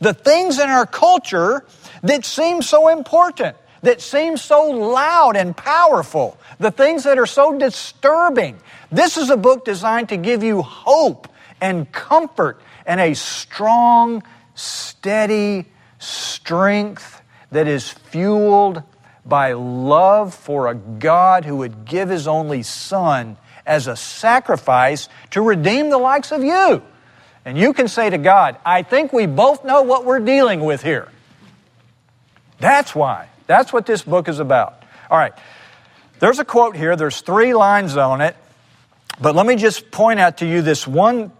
the 0.00 0.14
things 0.14 0.58
in 0.58 0.68
our 0.68 0.86
culture 0.86 1.64
that 2.02 2.24
seem 2.24 2.62
so 2.62 2.88
important, 2.88 3.56
that 3.82 4.00
seem 4.00 4.36
so 4.36 4.70
loud 4.70 5.36
and 5.36 5.56
powerful, 5.56 6.38
the 6.58 6.70
things 6.70 7.04
that 7.04 7.18
are 7.18 7.26
so 7.26 7.58
disturbing. 7.58 8.58
This 8.90 9.16
is 9.16 9.30
a 9.30 9.36
book 9.36 9.64
designed 9.64 10.08
to 10.10 10.16
give 10.16 10.42
you 10.42 10.62
hope 10.62 11.28
and 11.62 11.90
comfort 11.92 12.60
and 12.84 13.00
a 13.00 13.14
strong, 13.14 14.22
steady 14.54 15.66
strength 15.98 17.22
that 17.52 17.68
is 17.68 17.88
fueled 17.88 18.82
by 19.24 19.52
love 19.52 20.34
for 20.34 20.66
a 20.66 20.74
God 20.74 21.44
who 21.44 21.58
would 21.58 21.84
give 21.84 22.08
his 22.08 22.26
only 22.26 22.64
Son 22.64 23.36
as 23.64 23.86
a 23.86 23.94
sacrifice 23.94 25.08
to 25.30 25.40
redeem 25.40 25.90
the 25.90 25.98
likes 25.98 26.32
of 26.32 26.42
you. 26.42 26.82
And 27.44 27.56
you 27.56 27.72
can 27.72 27.86
say 27.86 28.10
to 28.10 28.18
God, 28.18 28.56
I 28.66 28.82
think 28.82 29.12
we 29.12 29.26
both 29.26 29.64
know 29.64 29.82
what 29.82 30.04
we're 30.04 30.20
dealing 30.20 30.60
with 30.60 30.82
here. 30.82 31.08
That's 32.58 32.94
why. 32.94 33.28
That's 33.46 33.72
what 33.72 33.86
this 33.86 34.02
book 34.02 34.28
is 34.28 34.40
about. 34.40 34.82
All 35.08 35.18
right. 35.18 35.32
There's 36.18 36.40
a 36.40 36.44
quote 36.44 36.76
here. 36.76 36.96
There's 36.96 37.20
three 37.20 37.54
lines 37.54 37.96
on 37.96 38.20
it. 38.20 38.36
But 39.20 39.36
let 39.36 39.46
me 39.46 39.56
just 39.56 39.90
point 39.90 40.18
out 40.18 40.38
to 40.38 40.46
you 40.46 40.62
this 40.62 40.86
one, 40.86 41.30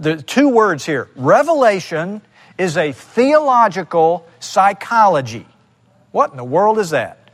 the 0.00 0.22
two 0.22 0.48
words 0.48 0.86
here. 0.86 1.08
Revelation 1.16 2.22
is 2.56 2.76
a 2.76 2.92
theological 2.92 4.26
psychology. 4.40 5.46
What 6.12 6.30
in 6.30 6.36
the 6.36 6.44
world 6.44 6.78
is 6.78 6.90
that? 6.90 7.30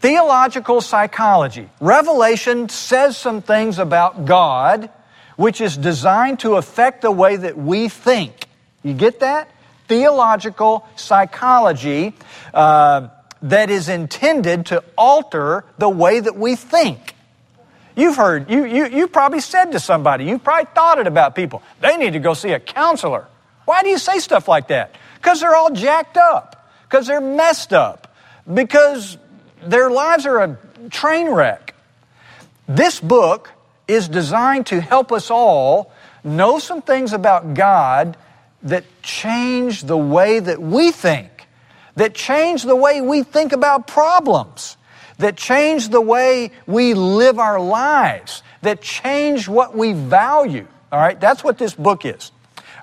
Theological 0.00 0.80
psychology. 0.80 1.68
Revelation 1.80 2.68
says 2.68 3.16
some 3.16 3.42
things 3.42 3.78
about 3.78 4.24
God 4.24 4.90
which 5.36 5.60
is 5.60 5.76
designed 5.76 6.40
to 6.40 6.54
affect 6.54 7.02
the 7.02 7.10
way 7.10 7.36
that 7.36 7.56
we 7.56 7.88
think. 7.88 8.46
You 8.82 8.94
get 8.94 9.20
that? 9.20 9.50
Theological 9.88 10.86
psychology 10.96 12.14
uh, 12.54 13.08
that 13.42 13.70
is 13.70 13.88
intended 13.88 14.66
to 14.66 14.82
alter 14.96 15.64
the 15.78 15.88
way 15.88 16.20
that 16.20 16.36
we 16.36 16.56
think. 16.56 17.15
You've 17.96 18.16
heard, 18.16 18.50
you, 18.50 18.66
you, 18.66 18.86
you 18.86 19.08
probably 19.08 19.40
said 19.40 19.72
to 19.72 19.80
somebody, 19.80 20.26
you've 20.26 20.44
probably 20.44 20.70
thought 20.74 20.98
it 20.98 21.06
about 21.06 21.34
people, 21.34 21.62
they 21.80 21.96
need 21.96 22.12
to 22.12 22.18
go 22.18 22.34
see 22.34 22.52
a 22.52 22.60
counselor. 22.60 23.26
Why 23.64 23.82
do 23.82 23.88
you 23.88 23.98
say 23.98 24.18
stuff 24.18 24.46
like 24.46 24.68
that? 24.68 24.94
Because 25.16 25.40
they're 25.40 25.56
all 25.56 25.70
jacked 25.70 26.18
up, 26.18 26.70
because 26.88 27.06
they're 27.06 27.22
messed 27.22 27.72
up, 27.72 28.14
because 28.52 29.16
their 29.62 29.90
lives 29.90 30.26
are 30.26 30.42
a 30.42 30.58
train 30.90 31.30
wreck. 31.30 31.74
This 32.68 33.00
book 33.00 33.50
is 33.88 34.08
designed 34.08 34.66
to 34.66 34.80
help 34.80 35.10
us 35.10 35.30
all 35.30 35.90
know 36.22 36.58
some 36.58 36.82
things 36.82 37.12
about 37.12 37.54
God 37.54 38.16
that 38.64 38.84
change 39.02 39.82
the 39.82 39.96
way 39.96 40.38
that 40.38 40.60
we 40.60 40.90
think, 40.92 41.46
that 41.94 42.14
change 42.14 42.62
the 42.62 42.76
way 42.76 43.00
we 43.00 43.22
think 43.22 43.52
about 43.52 43.86
problems, 43.86 44.76
that 45.18 45.36
change 45.36 45.88
the 45.88 46.00
way 46.00 46.50
we 46.66 46.94
live 46.94 47.38
our 47.38 47.60
lives, 47.60 48.42
that 48.62 48.80
change 48.80 49.48
what 49.48 49.76
we 49.76 49.92
value. 49.92 50.66
All 50.92 51.00
right, 51.00 51.18
that's 51.18 51.42
what 51.42 51.58
this 51.58 51.74
book 51.74 52.04
is. 52.04 52.32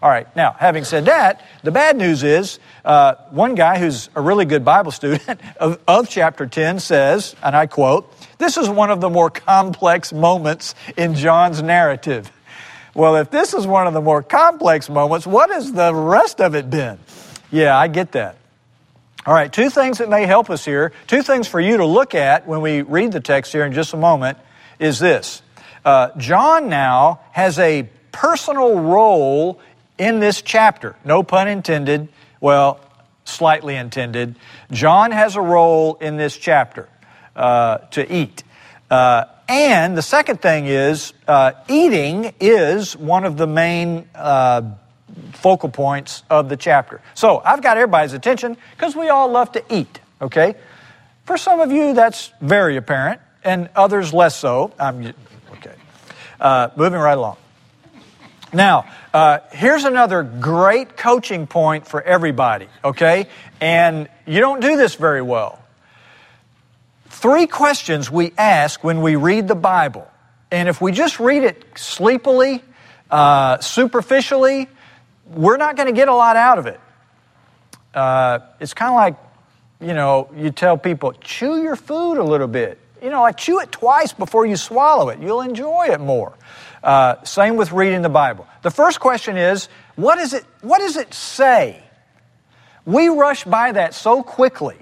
All 0.01 0.09
right, 0.09 0.33
now, 0.35 0.51
having 0.51 0.83
said 0.83 1.05
that, 1.05 1.45
the 1.63 1.71
bad 1.71 1.95
news 1.95 2.23
is 2.23 2.59
uh, 2.83 3.15
one 3.29 3.55
guy 3.55 3.79
who's 3.79 4.09
a 4.15 4.21
really 4.21 4.43
good 4.43 4.65
Bible 4.65 4.91
student 4.91 5.39
of, 5.57 5.79
of 5.87 6.09
chapter 6.09 6.45
10 6.45 6.79
says, 6.79 7.35
and 7.41 7.55
I 7.55 7.67
quote, 7.67 8.13
This 8.37 8.57
is 8.57 8.69
one 8.69 8.91
of 8.91 8.99
the 8.99 9.09
more 9.09 9.29
complex 9.29 10.11
moments 10.11 10.75
in 10.97 11.15
John's 11.15 11.61
narrative. 11.61 12.29
Well, 12.93 13.15
if 13.15 13.31
this 13.31 13.53
is 13.53 13.65
one 13.65 13.87
of 13.87 13.93
the 13.93 14.01
more 14.01 14.21
complex 14.21 14.89
moments, 14.89 15.25
what 15.25 15.49
has 15.49 15.71
the 15.71 15.95
rest 15.95 16.41
of 16.41 16.53
it 16.53 16.69
been? 16.69 16.99
Yeah, 17.49 17.77
I 17.77 17.87
get 17.87 18.11
that. 18.11 18.35
All 19.25 19.33
right, 19.33 19.51
two 19.51 19.69
things 19.69 19.99
that 19.99 20.09
may 20.09 20.25
help 20.25 20.49
us 20.49 20.65
here, 20.65 20.91
two 21.07 21.21
things 21.21 21.47
for 21.47 21.61
you 21.61 21.77
to 21.77 21.85
look 21.85 22.13
at 22.13 22.45
when 22.45 22.59
we 22.59 22.81
read 22.81 23.13
the 23.13 23.21
text 23.21 23.53
here 23.53 23.63
in 23.63 23.71
just 23.71 23.93
a 23.93 23.97
moment 23.97 24.37
is 24.79 24.99
this. 24.99 25.41
Uh, 25.85 26.09
John 26.17 26.67
now 26.67 27.21
has 27.31 27.57
a 27.57 27.87
personal 28.11 28.81
role 28.81 29.61
in 29.97 30.19
this 30.19 30.41
chapter, 30.41 30.97
no 31.05 31.23
pun 31.23 31.47
intended, 31.47 32.09
well, 32.41 32.81
slightly 33.23 33.77
intended. 33.77 34.35
John 34.71 35.11
has 35.11 35.37
a 35.37 35.41
role 35.41 35.95
in 35.95 36.17
this 36.17 36.35
chapter 36.35 36.89
uh, 37.33 37.77
to 37.91 38.13
eat. 38.13 38.43
Uh, 38.91 39.23
and 39.47 39.97
the 39.97 40.01
second 40.01 40.41
thing 40.41 40.65
is, 40.65 41.13
uh, 41.29 41.53
eating 41.69 42.33
is 42.41 42.97
one 42.97 43.23
of 43.23 43.37
the 43.37 43.47
main 43.47 44.09
uh, 44.15 44.63
focal 45.33 45.69
points 45.69 46.23
of 46.29 46.49
the 46.49 46.57
chapter. 46.57 47.01
So 47.13 47.41
I've 47.43 47.61
got 47.61 47.77
everybody's 47.77 48.13
attention 48.13 48.57
because 48.75 48.95
we 48.95 49.09
all 49.09 49.29
love 49.29 49.51
to 49.53 49.63
eat, 49.69 49.99
okay? 50.21 50.55
For 51.25 51.37
some 51.37 51.59
of 51.59 51.71
you, 51.71 51.93
that's 51.93 52.31
very 52.41 52.77
apparent, 52.77 53.21
and 53.43 53.69
others 53.75 54.13
less 54.13 54.35
so. 54.35 54.73
I'm, 54.79 55.13
okay. 55.53 55.75
Uh, 56.39 56.69
moving 56.75 56.99
right 56.99 57.17
along. 57.17 57.37
Now, 58.53 58.85
uh, 59.13 59.39
here's 59.51 59.83
another 59.83 60.21
great 60.21 60.95
coaching 60.95 61.47
point 61.47 61.87
for 61.87 62.01
everybody, 62.01 62.67
okay? 62.83 63.27
And 63.59 64.07
you 64.27 64.39
don't 64.39 64.59
do 64.59 64.77
this 64.77 64.95
very 64.95 65.21
well. 65.21 65.59
Three 67.09 67.47
questions 67.47 68.11
we 68.11 68.33
ask 68.37 68.83
when 68.83 69.01
we 69.01 69.15
read 69.15 69.47
the 69.47 69.55
Bible. 69.55 70.07
And 70.51 70.69
if 70.69 70.81
we 70.81 70.91
just 70.91 71.19
read 71.19 71.43
it 71.43 71.63
sleepily, 71.75 72.61
uh, 73.09 73.59
superficially, 73.59 74.67
we're 75.27 75.57
not 75.57 75.75
going 75.75 75.87
to 75.87 75.93
get 75.93 76.07
a 76.07 76.13
lot 76.13 76.35
out 76.35 76.57
of 76.57 76.67
it. 76.67 76.79
Uh, 77.93 78.39
it's 78.59 78.73
kind 78.73 78.89
of 78.89 78.95
like, 78.95 79.15
you 79.79 79.93
know, 79.93 80.29
you 80.35 80.51
tell 80.51 80.77
people, 80.77 81.13
chew 81.21 81.61
your 81.61 81.75
food 81.75 82.17
a 82.17 82.23
little 82.23 82.47
bit. 82.47 82.79
You 83.01 83.09
know, 83.09 83.21
like 83.21 83.37
chew 83.37 83.59
it 83.59 83.71
twice 83.71 84.13
before 84.13 84.45
you 84.45 84.55
swallow 84.55 85.09
it. 85.09 85.19
You'll 85.19 85.41
enjoy 85.41 85.87
it 85.89 85.99
more. 85.99 86.33
Uh, 86.81 87.21
same 87.23 87.55
with 87.55 87.71
reading 87.71 88.01
the 88.01 88.09
Bible. 88.09 88.47
The 88.61 88.71
first 88.71 88.99
question 88.99 89.37
is, 89.37 89.69
what, 89.95 90.19
is 90.19 90.33
it, 90.33 90.45
what 90.61 90.79
does 90.79 90.95
it 90.95 91.13
say? 91.13 91.83
We 92.85 93.07
rush 93.09 93.43
by 93.43 93.73
that 93.73 93.93
so 93.93 94.23
quickly, 94.23 94.77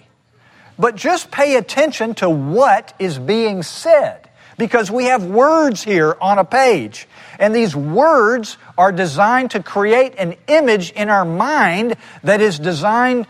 but 0.79 0.95
just 0.95 1.29
pay 1.29 1.57
attention 1.57 2.15
to 2.15 2.29
what 2.29 2.93
is 2.97 3.19
being 3.19 3.61
said 3.61 4.20
because 4.61 4.91
we 4.91 5.05
have 5.05 5.25
words 5.25 5.81
here 5.81 6.15
on 6.21 6.37
a 6.37 6.45
page. 6.45 7.07
And 7.39 7.55
these 7.55 7.75
words 7.75 8.59
are 8.77 8.91
designed 8.91 9.49
to 9.51 9.63
create 9.63 10.13
an 10.19 10.35
image 10.47 10.91
in 10.91 11.09
our 11.09 11.25
mind 11.25 11.95
that 12.23 12.41
is 12.41 12.59
designed, 12.59 13.25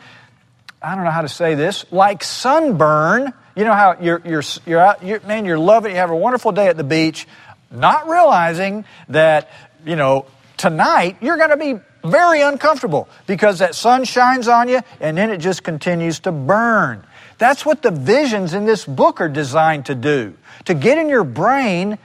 I 0.81 0.93
don't 0.93 1.05
know 1.05 1.09
how 1.09 1.21
to 1.21 1.29
say 1.29 1.55
this, 1.55 1.85
like 1.89 2.21
sunburn. 2.21 3.31
You 3.55 3.63
know 3.63 3.71
how 3.71 3.95
you're, 4.01 4.21
you're, 4.25 4.43
you're 4.65 4.81
out, 4.81 5.05
you're, 5.05 5.21
man, 5.21 5.45
you're 5.45 5.57
loving, 5.57 5.91
you 5.91 5.99
have 5.99 6.11
a 6.11 6.15
wonderful 6.17 6.51
day 6.51 6.67
at 6.67 6.75
the 6.75 6.83
beach, 6.83 7.25
not 7.71 8.09
realizing 8.09 8.83
that, 9.07 9.49
you 9.85 9.95
know, 9.95 10.25
tonight 10.57 11.15
you're 11.21 11.37
going 11.37 11.51
to 11.51 11.55
be 11.55 11.79
very 12.03 12.41
uncomfortable 12.41 13.07
because 13.25 13.59
that 13.59 13.73
sun 13.73 14.03
shines 14.03 14.49
on 14.49 14.67
you 14.67 14.81
and 14.99 15.17
then 15.17 15.29
it 15.29 15.37
just 15.37 15.63
continues 15.63 16.19
to 16.19 16.33
burn. 16.33 17.05
That's 17.41 17.65
what 17.65 17.81
the 17.81 17.89
visions 17.89 18.53
in 18.53 18.65
this 18.65 18.85
book 18.85 19.19
are 19.19 19.27
designed 19.27 19.87
to 19.87 19.95
do 19.95 20.35
to 20.65 20.75
get 20.75 20.99
in 20.99 21.09
your 21.09 21.23
brain 21.23 21.97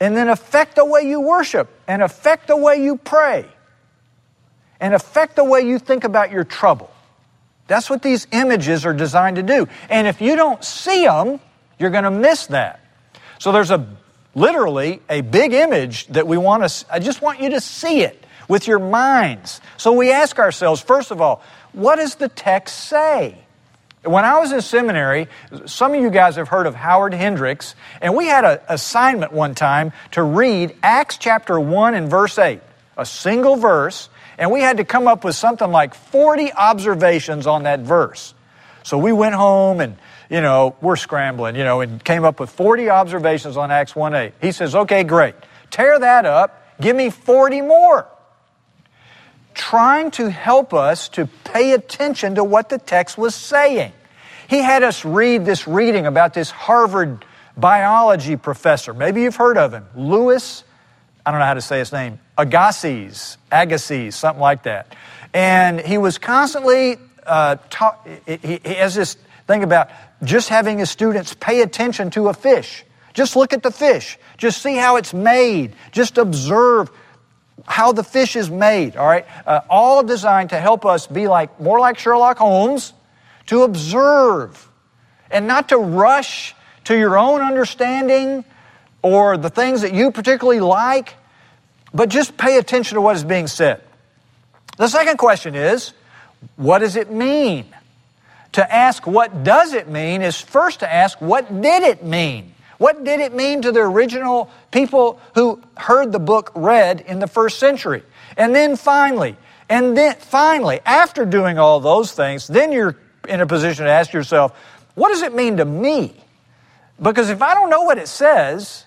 and 0.00 0.16
then 0.16 0.28
affect 0.28 0.76
the 0.76 0.84
way 0.84 1.02
you 1.02 1.20
worship 1.20 1.68
and 1.88 2.04
affect 2.04 2.46
the 2.46 2.56
way 2.56 2.76
you 2.76 2.96
pray 2.96 3.46
and 4.78 4.94
affect 4.94 5.34
the 5.34 5.42
way 5.42 5.62
you 5.62 5.80
think 5.80 6.04
about 6.04 6.30
your 6.30 6.44
trouble. 6.44 6.88
That's 7.66 7.90
what 7.90 8.00
these 8.00 8.28
images 8.30 8.86
are 8.86 8.92
designed 8.92 9.34
to 9.38 9.42
do. 9.42 9.66
And 9.90 10.06
if 10.06 10.20
you 10.20 10.36
don't 10.36 10.62
see 10.62 11.04
them, 11.04 11.40
you're 11.80 11.90
going 11.90 12.04
to 12.04 12.10
miss 12.12 12.46
that. 12.46 12.78
So 13.40 13.50
there's 13.50 13.72
a 13.72 13.88
literally 14.36 15.02
a 15.10 15.20
big 15.22 15.52
image 15.52 16.06
that 16.08 16.28
we 16.28 16.38
want 16.38 16.62
to 16.62 16.86
I 16.88 17.00
just 17.00 17.20
want 17.22 17.40
you 17.40 17.50
to 17.50 17.60
see 17.60 18.02
it 18.02 18.24
with 18.46 18.68
your 18.68 18.78
minds. 18.78 19.60
So 19.78 19.94
we 19.94 20.12
ask 20.12 20.38
ourselves, 20.38 20.80
first 20.80 21.10
of 21.10 21.20
all, 21.20 21.42
what 21.72 21.96
does 21.96 22.14
the 22.14 22.28
text 22.28 22.84
say? 22.84 23.45
When 24.06 24.24
I 24.24 24.38
was 24.38 24.52
in 24.52 24.60
seminary, 24.60 25.26
some 25.66 25.92
of 25.92 26.00
you 26.00 26.10
guys 26.10 26.36
have 26.36 26.48
heard 26.48 26.66
of 26.66 26.76
Howard 26.76 27.12
Hendricks, 27.12 27.74
and 28.00 28.14
we 28.14 28.26
had 28.26 28.44
an 28.44 28.60
assignment 28.68 29.32
one 29.32 29.56
time 29.56 29.92
to 30.12 30.22
read 30.22 30.76
Acts 30.80 31.18
chapter 31.18 31.58
1 31.58 31.94
and 31.94 32.08
verse 32.08 32.38
8, 32.38 32.60
a 32.96 33.04
single 33.04 33.56
verse, 33.56 34.08
and 34.38 34.52
we 34.52 34.60
had 34.60 34.76
to 34.76 34.84
come 34.84 35.08
up 35.08 35.24
with 35.24 35.34
something 35.34 35.72
like 35.72 35.94
40 35.94 36.52
observations 36.52 37.48
on 37.48 37.64
that 37.64 37.80
verse. 37.80 38.32
So 38.84 38.96
we 38.96 39.12
went 39.12 39.34
home 39.34 39.80
and, 39.80 39.96
you 40.30 40.40
know, 40.40 40.76
we're 40.80 40.96
scrambling, 40.96 41.56
you 41.56 41.64
know, 41.64 41.80
and 41.80 42.02
came 42.04 42.24
up 42.24 42.38
with 42.38 42.50
40 42.50 42.90
observations 42.90 43.56
on 43.56 43.72
Acts 43.72 43.96
1 43.96 44.14
8. 44.14 44.34
He 44.40 44.52
says, 44.52 44.76
okay, 44.76 45.02
great. 45.02 45.34
Tear 45.70 45.98
that 45.98 46.24
up. 46.24 46.62
Give 46.80 46.94
me 46.94 47.10
40 47.10 47.62
more 47.62 48.06
trying 49.56 50.10
to 50.12 50.30
help 50.30 50.74
us 50.74 51.08
to 51.08 51.26
pay 51.44 51.72
attention 51.72 52.36
to 52.36 52.44
what 52.44 52.68
the 52.68 52.78
text 52.78 53.18
was 53.18 53.34
saying. 53.34 53.92
He 54.48 54.58
had 54.58 54.82
us 54.82 55.04
read 55.04 55.44
this 55.44 55.66
reading 55.66 56.06
about 56.06 56.34
this 56.34 56.50
Harvard 56.50 57.24
biology 57.56 58.36
professor. 58.36 58.94
Maybe 58.94 59.22
you've 59.22 59.36
heard 59.36 59.58
of 59.58 59.72
him. 59.72 59.86
Louis, 59.94 60.62
I 61.24 61.30
don't 61.30 61.40
know 61.40 61.46
how 61.46 61.54
to 61.54 61.60
say 61.60 61.78
his 61.78 61.92
name, 61.92 62.20
Agassiz, 62.38 63.38
Agassiz, 63.50 64.14
something 64.14 64.40
like 64.40 64.64
that. 64.64 64.94
And 65.34 65.80
he 65.80 65.98
was 65.98 66.18
constantly, 66.18 66.98
uh, 67.26 67.56
taught, 67.70 68.06
he, 68.26 68.60
he 68.64 68.74
has 68.74 68.94
this 68.94 69.16
thing 69.46 69.62
about 69.62 69.90
just 70.22 70.48
having 70.48 70.78
his 70.78 70.90
students 70.90 71.34
pay 71.34 71.62
attention 71.62 72.10
to 72.10 72.28
a 72.28 72.34
fish. 72.34 72.84
Just 73.14 73.34
look 73.34 73.52
at 73.52 73.62
the 73.62 73.70
fish. 73.70 74.18
Just 74.36 74.62
see 74.62 74.76
how 74.76 74.96
it's 74.96 75.14
made. 75.14 75.74
Just 75.90 76.18
observe 76.18 76.90
how 77.64 77.92
the 77.92 78.04
fish 78.04 78.36
is 78.36 78.50
made, 78.50 78.96
all 78.96 79.06
right? 79.06 79.26
Uh, 79.46 79.60
all 79.70 80.02
designed 80.02 80.50
to 80.50 80.60
help 80.60 80.84
us 80.84 81.06
be 81.06 81.26
like, 81.26 81.58
more 81.58 81.80
like 81.80 81.98
Sherlock 81.98 82.38
Holmes, 82.38 82.92
to 83.46 83.62
observe 83.62 84.68
and 85.30 85.46
not 85.46 85.68
to 85.70 85.78
rush 85.78 86.54
to 86.84 86.96
your 86.96 87.18
own 87.18 87.40
understanding 87.40 88.44
or 89.02 89.36
the 89.36 89.50
things 89.50 89.82
that 89.82 89.92
you 89.92 90.10
particularly 90.10 90.60
like, 90.60 91.14
but 91.92 92.08
just 92.08 92.36
pay 92.36 92.58
attention 92.58 92.96
to 92.96 93.00
what 93.00 93.16
is 93.16 93.24
being 93.24 93.46
said. 93.46 93.80
The 94.76 94.88
second 94.88 95.16
question 95.16 95.54
is, 95.54 95.92
what 96.56 96.78
does 96.78 96.96
it 96.96 97.10
mean? 97.10 97.66
To 98.52 98.74
ask 98.74 99.06
what 99.06 99.44
does 99.44 99.74
it 99.74 99.88
mean 99.88 100.22
is 100.22 100.40
first 100.40 100.80
to 100.80 100.92
ask 100.92 101.20
what 101.20 101.60
did 101.60 101.82
it 101.82 102.04
mean? 102.04 102.54
What 102.78 103.04
did 103.04 103.20
it 103.20 103.34
mean 103.34 103.62
to 103.62 103.72
the 103.72 103.80
original 103.80 104.50
people 104.70 105.20
who 105.34 105.62
heard 105.76 106.12
the 106.12 106.18
book 106.18 106.52
read 106.54 107.00
in 107.00 107.18
the 107.18 107.26
first 107.26 107.58
century? 107.58 108.02
And 108.36 108.54
then 108.54 108.76
finally, 108.76 109.36
and 109.68 109.96
then 109.96 110.16
finally, 110.16 110.80
after 110.84 111.24
doing 111.24 111.58
all 111.58 111.80
those 111.80 112.12
things, 112.12 112.46
then 112.46 112.72
you're 112.72 112.96
in 113.28 113.40
a 113.40 113.46
position 113.46 113.84
to 113.84 113.90
ask 113.90 114.12
yourself, 114.12 114.56
what 114.94 115.10
does 115.10 115.22
it 115.22 115.34
mean 115.34 115.58
to 115.58 115.64
me? 115.64 116.14
Because 117.00 117.28
if 117.30 117.42
I 117.42 117.54
don't 117.54 117.70
know 117.70 117.82
what 117.82 117.98
it 117.98 118.08
says, 118.08 118.84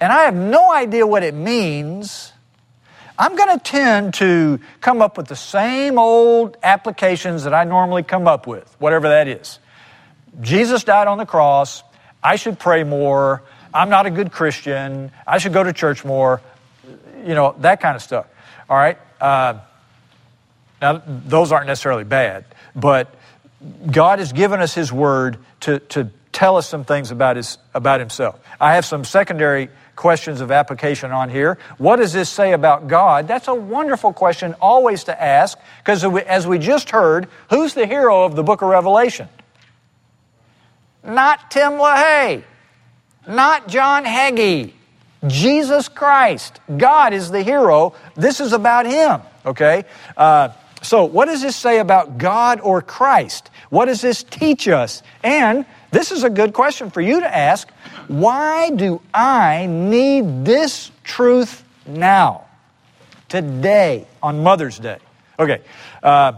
and 0.00 0.12
I 0.12 0.22
have 0.22 0.34
no 0.34 0.72
idea 0.72 1.06
what 1.06 1.22
it 1.22 1.34
means, 1.34 2.32
I'm 3.18 3.36
going 3.36 3.58
to 3.58 3.62
tend 3.62 4.14
to 4.14 4.60
come 4.80 5.02
up 5.02 5.16
with 5.16 5.26
the 5.26 5.36
same 5.36 5.98
old 5.98 6.56
applications 6.62 7.44
that 7.44 7.54
I 7.54 7.64
normally 7.64 8.02
come 8.02 8.26
up 8.26 8.46
with, 8.46 8.74
whatever 8.78 9.08
that 9.10 9.28
is. 9.28 9.58
Jesus 10.40 10.84
died 10.84 11.08
on 11.08 11.18
the 11.18 11.26
cross. 11.26 11.82
I 12.22 12.36
should 12.36 12.58
pray 12.58 12.84
more. 12.84 13.42
I'm 13.74 13.90
not 13.90 14.06
a 14.06 14.10
good 14.10 14.32
Christian. 14.32 15.10
I 15.26 15.38
should 15.38 15.52
go 15.52 15.62
to 15.62 15.72
church 15.72 16.04
more. 16.04 16.40
You 17.24 17.34
know, 17.34 17.54
that 17.60 17.80
kind 17.80 17.96
of 17.96 18.02
stuff. 18.02 18.26
All 18.68 18.76
right? 18.76 18.98
Uh, 19.20 19.60
now, 20.82 21.00
those 21.06 21.52
aren't 21.52 21.68
necessarily 21.68 22.04
bad, 22.04 22.44
but 22.74 23.14
God 23.90 24.18
has 24.18 24.32
given 24.32 24.60
us 24.60 24.74
His 24.74 24.92
Word 24.92 25.38
to, 25.60 25.78
to 25.78 26.10
tell 26.32 26.56
us 26.56 26.66
some 26.66 26.84
things 26.84 27.10
about, 27.10 27.36
his, 27.36 27.58
about 27.72 28.00
Himself. 28.00 28.40
I 28.60 28.74
have 28.74 28.84
some 28.84 29.04
secondary 29.04 29.68
questions 29.94 30.40
of 30.40 30.50
application 30.50 31.12
on 31.12 31.28
here. 31.28 31.58
What 31.78 31.96
does 31.96 32.12
this 32.12 32.28
say 32.28 32.52
about 32.52 32.88
God? 32.88 33.28
That's 33.28 33.46
a 33.46 33.54
wonderful 33.54 34.12
question 34.12 34.54
always 34.60 35.04
to 35.04 35.22
ask 35.22 35.56
because 35.78 36.04
as 36.04 36.46
we 36.46 36.58
just 36.58 36.90
heard, 36.90 37.28
who's 37.50 37.74
the 37.74 37.86
hero 37.86 38.24
of 38.24 38.34
the 38.34 38.42
book 38.42 38.62
of 38.62 38.68
Revelation? 38.68 39.28
Not 41.04 41.50
Tim 41.50 41.72
LaHaye, 41.72 42.42
not 43.28 43.68
John 43.68 44.04
Hagee. 44.04 44.72
Jesus 45.26 45.88
Christ. 45.88 46.60
God 46.76 47.12
is 47.12 47.30
the 47.30 47.42
hero. 47.42 47.94
This 48.16 48.40
is 48.40 48.52
about 48.52 48.86
Him, 48.86 49.20
okay? 49.46 49.84
Uh, 50.16 50.48
so, 50.82 51.04
what 51.04 51.26
does 51.26 51.42
this 51.42 51.54
say 51.54 51.78
about 51.78 52.18
God 52.18 52.60
or 52.60 52.82
Christ? 52.82 53.50
What 53.70 53.86
does 53.86 54.00
this 54.00 54.24
teach 54.24 54.66
us? 54.66 55.02
And 55.22 55.64
this 55.92 56.10
is 56.10 56.24
a 56.24 56.30
good 56.30 56.52
question 56.52 56.90
for 56.90 57.00
you 57.00 57.20
to 57.20 57.36
ask. 57.36 57.70
Why 58.08 58.70
do 58.70 59.00
I 59.14 59.66
need 59.66 60.44
this 60.44 60.90
truth 61.04 61.62
now? 61.86 62.46
Today, 63.28 64.06
on 64.22 64.42
Mother's 64.42 64.78
Day. 64.78 64.98
Okay. 65.38 65.62
Uh, 66.02 66.32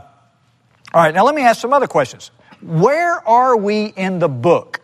all 0.92 1.02
right, 1.02 1.14
now 1.14 1.24
let 1.24 1.34
me 1.34 1.42
ask 1.42 1.60
some 1.60 1.72
other 1.72 1.88
questions. 1.88 2.30
Where 2.62 3.26
are 3.26 3.56
we 3.56 3.86
in 3.86 4.18
the 4.18 4.28
book? 4.28 4.80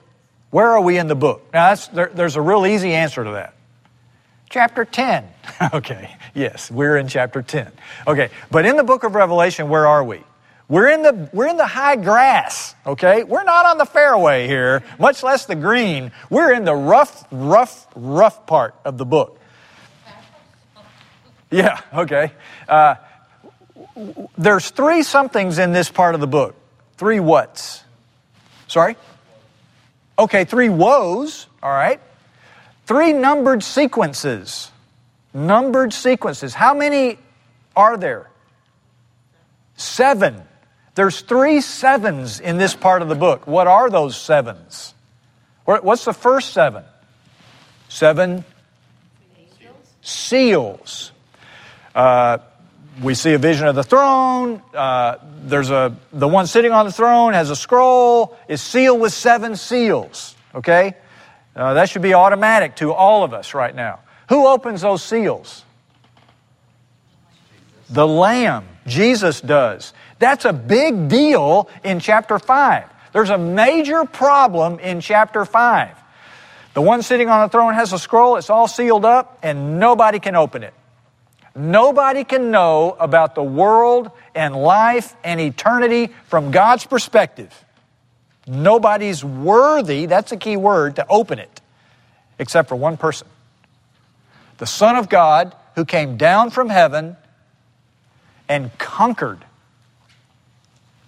Where 0.51 0.71
are 0.71 0.81
we 0.81 0.99
in 0.99 1.07
the 1.07 1.15
book? 1.15 1.53
Now, 1.53 1.75
there, 1.93 2.11
there's 2.13 2.37
a 2.37 2.43
real 2.43 2.67
easy 2.67 2.93
answer 2.93 3.23
to 3.23 3.31
that. 3.33 3.55
Chapter 4.51 4.85
10. 4.85 5.25
okay, 5.75 6.17
yes, 6.35 6.73
we're 6.73 6.97
in 6.97 7.07
chapter 7.07 7.41
10. 7.41 7.71
Okay, 8.09 8.31
but 8.51 8.67
in 8.67 8.77
the 8.77 8.83
book 8.83 9.05
of 9.05 9.15
Revelation, 9.15 9.69
where 9.69 9.87
are 9.87 10.03
we? 10.03 10.21
We're 10.69 10.89
in 10.89 11.03
the, 11.03 11.31
we're 11.33 11.47
in 11.47 11.57
the 11.57 11.67
high 11.67 11.95
grass, 11.95 12.75
okay? 12.85 13.23
We're 13.23 13.45
not 13.45 13.67
on 13.67 13.79
the 13.79 13.85
fairway 13.87 14.49
here, 14.49 14.83
much 14.99 15.23
less 15.23 15.47
the 15.47 15.55
green. 15.55 16.11
We're 16.31 16.53
in 16.53 16.65
the 16.65 16.75
rough, 16.75 17.25
rough, 17.31 17.87
rough 17.95 18.45
part 18.47 18.75
of 18.85 18.99
the 18.99 19.05
book. 19.05 19.39
Yeah, 21.53 21.81
okay. 21.95 22.33
Uh, 22.69 22.97
there's 24.37 24.71
three 24.71 25.05
somethings 25.05 25.59
in 25.59 25.73
this 25.73 25.91
part 25.91 26.17
of 26.17 26.21
the 26.21 26.29
book. 26.29 26.57
Three 26.97 27.21
whats? 27.21 27.85
Sorry? 28.67 28.97
Okay, 30.19 30.45
three 30.45 30.69
woes, 30.69 31.47
all 31.63 31.71
right. 31.71 32.01
Three 32.91 33.13
numbered 33.13 33.63
sequences. 33.63 34.69
Numbered 35.33 35.93
sequences. 35.93 36.55
How 36.55 36.75
many 36.75 37.19
are 37.77 37.97
there? 37.97 38.29
Seven. 39.77 40.43
There's 40.97 41.21
three 41.21 41.61
sevens 41.61 42.41
in 42.41 42.59
this 42.59 42.75
part 42.75 43.03
of 43.03 43.09
the 43.09 43.15
book. 43.15 43.47
What 43.47 43.69
are 43.69 43.91
those 43.91 44.17
sevens? 44.17 44.93
What's 45.67 46.05
the 46.05 46.13
first 46.13 46.53
seven? 46.53 46.83
Seven 47.89 48.45
seals. 50.03 51.13
Uh, 51.95 52.39
we 53.01 53.15
see 53.15 53.35
a 53.35 53.39
vision 53.39 53.69
of 53.69 53.77
the 53.77 53.85
throne. 53.85 54.61
Uh, 54.75 55.19
there's 55.45 55.71
a 55.71 55.97
the 56.13 56.27
one 56.27 56.49
sitting 56.49 56.73
on 56.73 56.87
the 56.87 56.93
throne 56.93 57.35
has 57.35 57.51
a 57.51 57.57
scroll, 57.57 58.37
is 58.49 58.61
sealed 58.61 59.01
with 59.01 59.13
seven 59.13 59.55
seals. 59.55 60.35
Okay, 60.57 60.97
uh, 61.55 61.75
that 61.75 61.91
should 61.91 62.03
be 62.03 62.15
automatic 62.15 62.77
to 62.77 62.93
all 62.93 63.25
of 63.25 63.35
us 63.35 63.55
right 63.55 63.75
now. 63.75 64.01
Who 64.29 64.47
opens 64.47 64.83
those 64.83 65.03
seals? 65.03 65.65
The 67.89 68.07
Lamb. 68.07 68.67
Jesus 68.87 69.41
does. 69.41 69.93
That's 70.19 70.45
a 70.45 70.53
big 70.53 71.09
deal 71.09 71.69
in 71.85 72.01
chapter 72.01 72.39
5. 72.39 72.85
There's 73.13 73.31
a 73.31 73.39
major 73.39 74.05
problem 74.05 74.79
in 74.79 75.01
chapter 75.01 75.45
5. 75.45 75.97
The 76.75 76.83
one 76.83 77.03
sitting 77.03 77.29
on 77.29 77.47
the 77.47 77.49
throne 77.49 77.75
has 77.75 77.93
a 77.93 77.99
scroll, 77.99 78.37
it's 78.37 78.51
all 78.51 78.69
sealed 78.69 79.05
up, 79.05 79.39
and 79.43 79.81
nobody 79.81 80.21
can 80.21 80.37
open 80.37 80.63
it. 80.63 80.75
Nobody 81.55 82.23
can 82.23 82.53
know 82.53 82.97
about 82.99 83.35
the 83.35 83.43
world 83.43 84.13
and 84.35 84.55
life 84.55 85.17
and 85.25 85.41
eternity 85.41 86.11
from 86.27 86.53
God's 86.53 86.87
perspective. 86.87 87.53
Nobody's 88.47 89.25
worthy, 89.25 90.07
that's 90.07 90.33
a 90.33 90.37
key 90.37 90.57
word, 90.57 90.97
to 90.97 91.07
open 91.09 91.39
it, 91.39 91.61
except 92.39 92.69
for 92.69 92.77
one 92.77 92.97
person 92.97 93.27
the 94.61 94.67
Son 94.67 94.95
of 94.97 95.09
God 95.09 95.57
who 95.75 95.87
came 95.87 96.19
down 96.19 96.51
from 96.51 96.69
heaven 96.69 97.17
and 98.47 98.77
conquered 98.77 99.43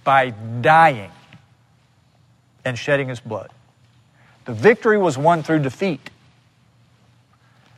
by 0.05 0.31
dying 0.63 1.11
and 2.65 2.79
shedding 2.79 3.09
his 3.09 3.21
blood. 3.21 3.51
The 4.47 4.55
victory 4.55 4.97
was 4.97 5.19
won 5.19 5.43
through 5.43 5.59
defeat. 5.59 6.09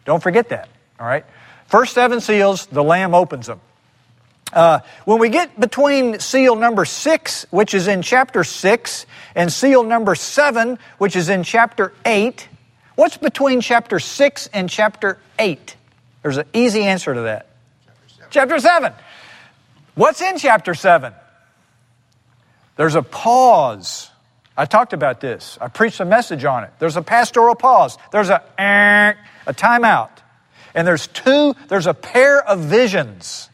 Don't 0.04 0.22
forget 0.22 0.50
that, 0.50 0.68
all 1.00 1.06
right? 1.08 1.24
First 1.66 1.92
seven 1.94 2.20
seals, 2.20 2.66
the 2.66 2.84
Lamb 2.84 3.14
opens 3.14 3.48
them. 3.48 3.60
Uh, 4.54 4.80
when 5.04 5.18
we 5.18 5.28
get 5.28 5.58
between 5.58 6.20
seal 6.20 6.56
number 6.56 6.84
six, 6.84 7.44
which 7.50 7.74
is 7.74 7.88
in 7.88 8.02
chapter 8.02 8.44
six, 8.44 9.04
and 9.34 9.52
seal 9.52 9.82
number 9.82 10.14
seven, 10.14 10.78
which 10.98 11.16
is 11.16 11.28
in 11.28 11.42
chapter 11.42 11.92
eight, 12.06 12.48
what's 12.94 13.16
between 13.16 13.60
chapter 13.60 13.98
six 13.98 14.48
and 14.52 14.70
chapter 14.70 15.18
eight? 15.38 15.76
There's 16.22 16.38
an 16.38 16.46
easy 16.54 16.84
answer 16.84 17.12
to 17.12 17.22
that. 17.22 17.48
Chapter 17.86 18.08
seven. 18.08 18.30
Chapter 18.30 18.58
seven. 18.60 18.92
What's 19.94 20.20
in 20.20 20.38
chapter 20.38 20.74
7? 20.74 21.12
There's 22.76 22.96
a 22.96 23.02
pause. 23.02 24.10
I 24.56 24.64
talked 24.66 24.92
about 24.92 25.20
this. 25.20 25.56
I 25.60 25.68
preached 25.68 26.00
a 26.00 26.04
message 26.04 26.44
on 26.44 26.64
it. 26.64 26.70
There's 26.80 26.96
a 26.96 27.02
pastoral 27.02 27.54
pause. 27.54 27.96
There's 28.10 28.28
a 28.28 28.42
eh, 28.60 29.14
a 29.46 29.54
timeout. 29.54 30.10
And 30.74 30.86
there's 30.86 31.06
two, 31.06 31.54
there's 31.68 31.86
a 31.86 31.94
pair 31.94 32.44
of 32.44 32.58
visions. 32.58 33.48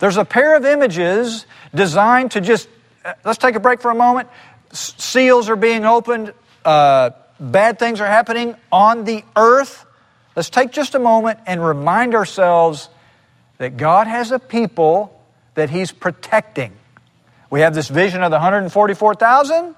There's 0.00 0.16
a 0.16 0.24
pair 0.24 0.56
of 0.56 0.64
images 0.64 1.46
designed 1.74 2.32
to 2.32 2.40
just, 2.40 2.68
uh, 3.04 3.12
let's 3.24 3.38
take 3.38 3.54
a 3.54 3.60
break 3.60 3.80
for 3.80 3.90
a 3.90 3.94
moment. 3.94 4.28
Seals 4.72 5.48
are 5.50 5.56
being 5.56 5.84
opened, 5.84 6.32
uh, 6.64 7.10
bad 7.38 7.78
things 7.78 8.00
are 8.00 8.06
happening 8.06 8.56
on 8.72 9.04
the 9.04 9.22
earth. 9.36 9.84
Let's 10.34 10.48
take 10.48 10.72
just 10.72 10.94
a 10.94 10.98
moment 10.98 11.40
and 11.46 11.64
remind 11.64 12.14
ourselves 12.14 12.88
that 13.58 13.76
God 13.76 14.06
has 14.06 14.32
a 14.32 14.38
people 14.38 15.22
that 15.54 15.68
he's 15.68 15.92
protecting. 15.92 16.72
We 17.50 17.60
have 17.60 17.74
this 17.74 17.88
vision 17.88 18.22
of 18.22 18.30
the 18.30 18.36
144,000, 18.36 19.74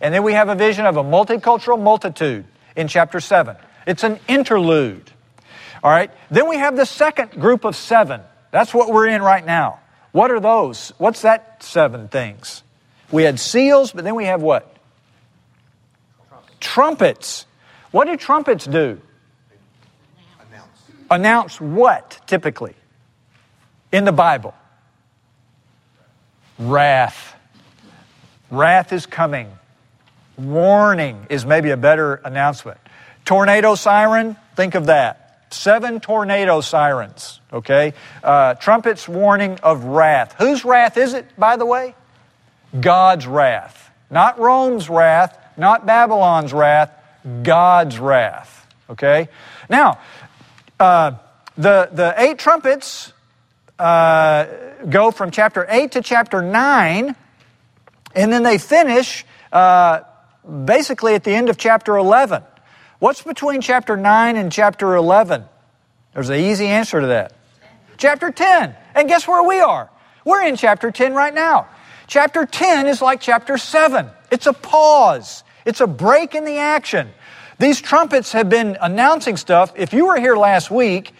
and 0.00 0.14
then 0.14 0.22
we 0.22 0.34
have 0.34 0.48
a 0.48 0.54
vision 0.54 0.86
of 0.86 0.96
a 0.96 1.02
multicultural 1.02 1.82
multitude 1.82 2.44
in 2.76 2.86
chapter 2.86 3.18
7. 3.18 3.56
It's 3.88 4.04
an 4.04 4.20
interlude. 4.28 5.10
All 5.82 5.90
right? 5.90 6.12
Then 6.30 6.48
we 6.48 6.58
have 6.58 6.76
the 6.76 6.86
second 6.86 7.32
group 7.32 7.64
of 7.64 7.74
seven. 7.74 8.20
That's 8.54 8.72
what 8.72 8.92
we're 8.92 9.08
in 9.08 9.20
right 9.20 9.44
now. 9.44 9.80
What 10.12 10.30
are 10.30 10.38
those? 10.38 10.92
What's 10.98 11.22
that 11.22 11.64
seven 11.64 12.06
things? 12.06 12.62
We 13.10 13.24
had 13.24 13.40
seals, 13.40 13.90
but 13.90 14.04
then 14.04 14.14
we 14.14 14.26
have 14.26 14.42
what? 14.42 14.76
Trumpets. 16.28 16.56
trumpets. 16.60 17.46
What 17.90 18.04
do 18.06 18.16
trumpets 18.16 18.64
do? 18.64 19.00
Announce. 20.38 20.68
Announce 21.10 21.60
what, 21.60 22.20
typically? 22.28 22.76
In 23.90 24.04
the 24.04 24.12
Bible? 24.12 24.54
Wrath. 26.56 27.34
Wrath 28.52 28.92
is 28.92 29.04
coming. 29.04 29.50
Warning 30.38 31.26
is 31.28 31.44
maybe 31.44 31.70
a 31.70 31.76
better 31.76 32.20
announcement. 32.24 32.78
Tornado 33.24 33.74
siren, 33.74 34.36
think 34.54 34.76
of 34.76 34.86
that. 34.86 35.23
Seven 35.54 36.00
tornado 36.00 36.60
sirens, 36.60 37.40
okay? 37.52 37.94
Uh, 38.22 38.54
trumpets 38.54 39.08
warning 39.08 39.58
of 39.62 39.84
wrath. 39.84 40.34
Whose 40.38 40.64
wrath 40.64 40.96
is 40.96 41.14
it, 41.14 41.26
by 41.38 41.56
the 41.56 41.64
way? 41.64 41.94
God's 42.78 43.26
wrath. 43.26 43.90
Not 44.10 44.38
Rome's 44.38 44.88
wrath, 44.88 45.38
not 45.56 45.86
Babylon's 45.86 46.52
wrath, 46.52 46.90
God's 47.42 47.98
wrath, 47.98 48.66
okay? 48.90 49.28
Now, 49.70 49.98
uh, 50.78 51.12
the, 51.56 51.88
the 51.92 52.14
eight 52.18 52.38
trumpets 52.38 53.12
uh, 53.78 54.46
go 54.88 55.10
from 55.10 55.30
chapter 55.30 55.66
8 55.68 55.92
to 55.92 56.02
chapter 56.02 56.42
9, 56.42 57.16
and 58.14 58.32
then 58.32 58.42
they 58.42 58.58
finish 58.58 59.24
uh, 59.52 60.00
basically 60.64 61.14
at 61.14 61.24
the 61.24 61.32
end 61.32 61.48
of 61.48 61.56
chapter 61.56 61.96
11. 61.96 62.42
What's 62.98 63.22
between 63.22 63.60
chapter 63.60 63.96
9 63.96 64.36
and 64.36 64.52
chapter 64.52 64.94
11? 64.94 65.44
There's 66.12 66.28
an 66.28 66.38
easy 66.38 66.66
answer 66.66 67.00
to 67.00 67.06
that. 67.08 67.32
Chapter 67.96 68.30
10. 68.30 68.74
And 68.94 69.08
guess 69.08 69.26
where 69.26 69.42
we 69.42 69.60
are? 69.60 69.90
We're 70.24 70.42
in 70.44 70.56
chapter 70.56 70.90
10 70.90 71.14
right 71.14 71.34
now. 71.34 71.68
Chapter 72.06 72.46
10 72.46 72.86
is 72.86 73.02
like 73.02 73.20
chapter 73.20 73.58
7. 73.58 74.08
It's 74.30 74.46
a 74.46 74.52
pause. 74.52 75.42
It's 75.64 75.80
a 75.80 75.86
break 75.86 76.34
in 76.34 76.44
the 76.44 76.58
action. 76.58 77.10
These 77.58 77.80
trumpets 77.80 78.32
have 78.32 78.48
been 78.48 78.76
announcing 78.80 79.36
stuff. 79.36 79.72
If 79.76 79.92
you 79.92 80.06
were 80.06 80.18
here 80.18 80.36
last 80.36 80.70
week, 80.70 81.12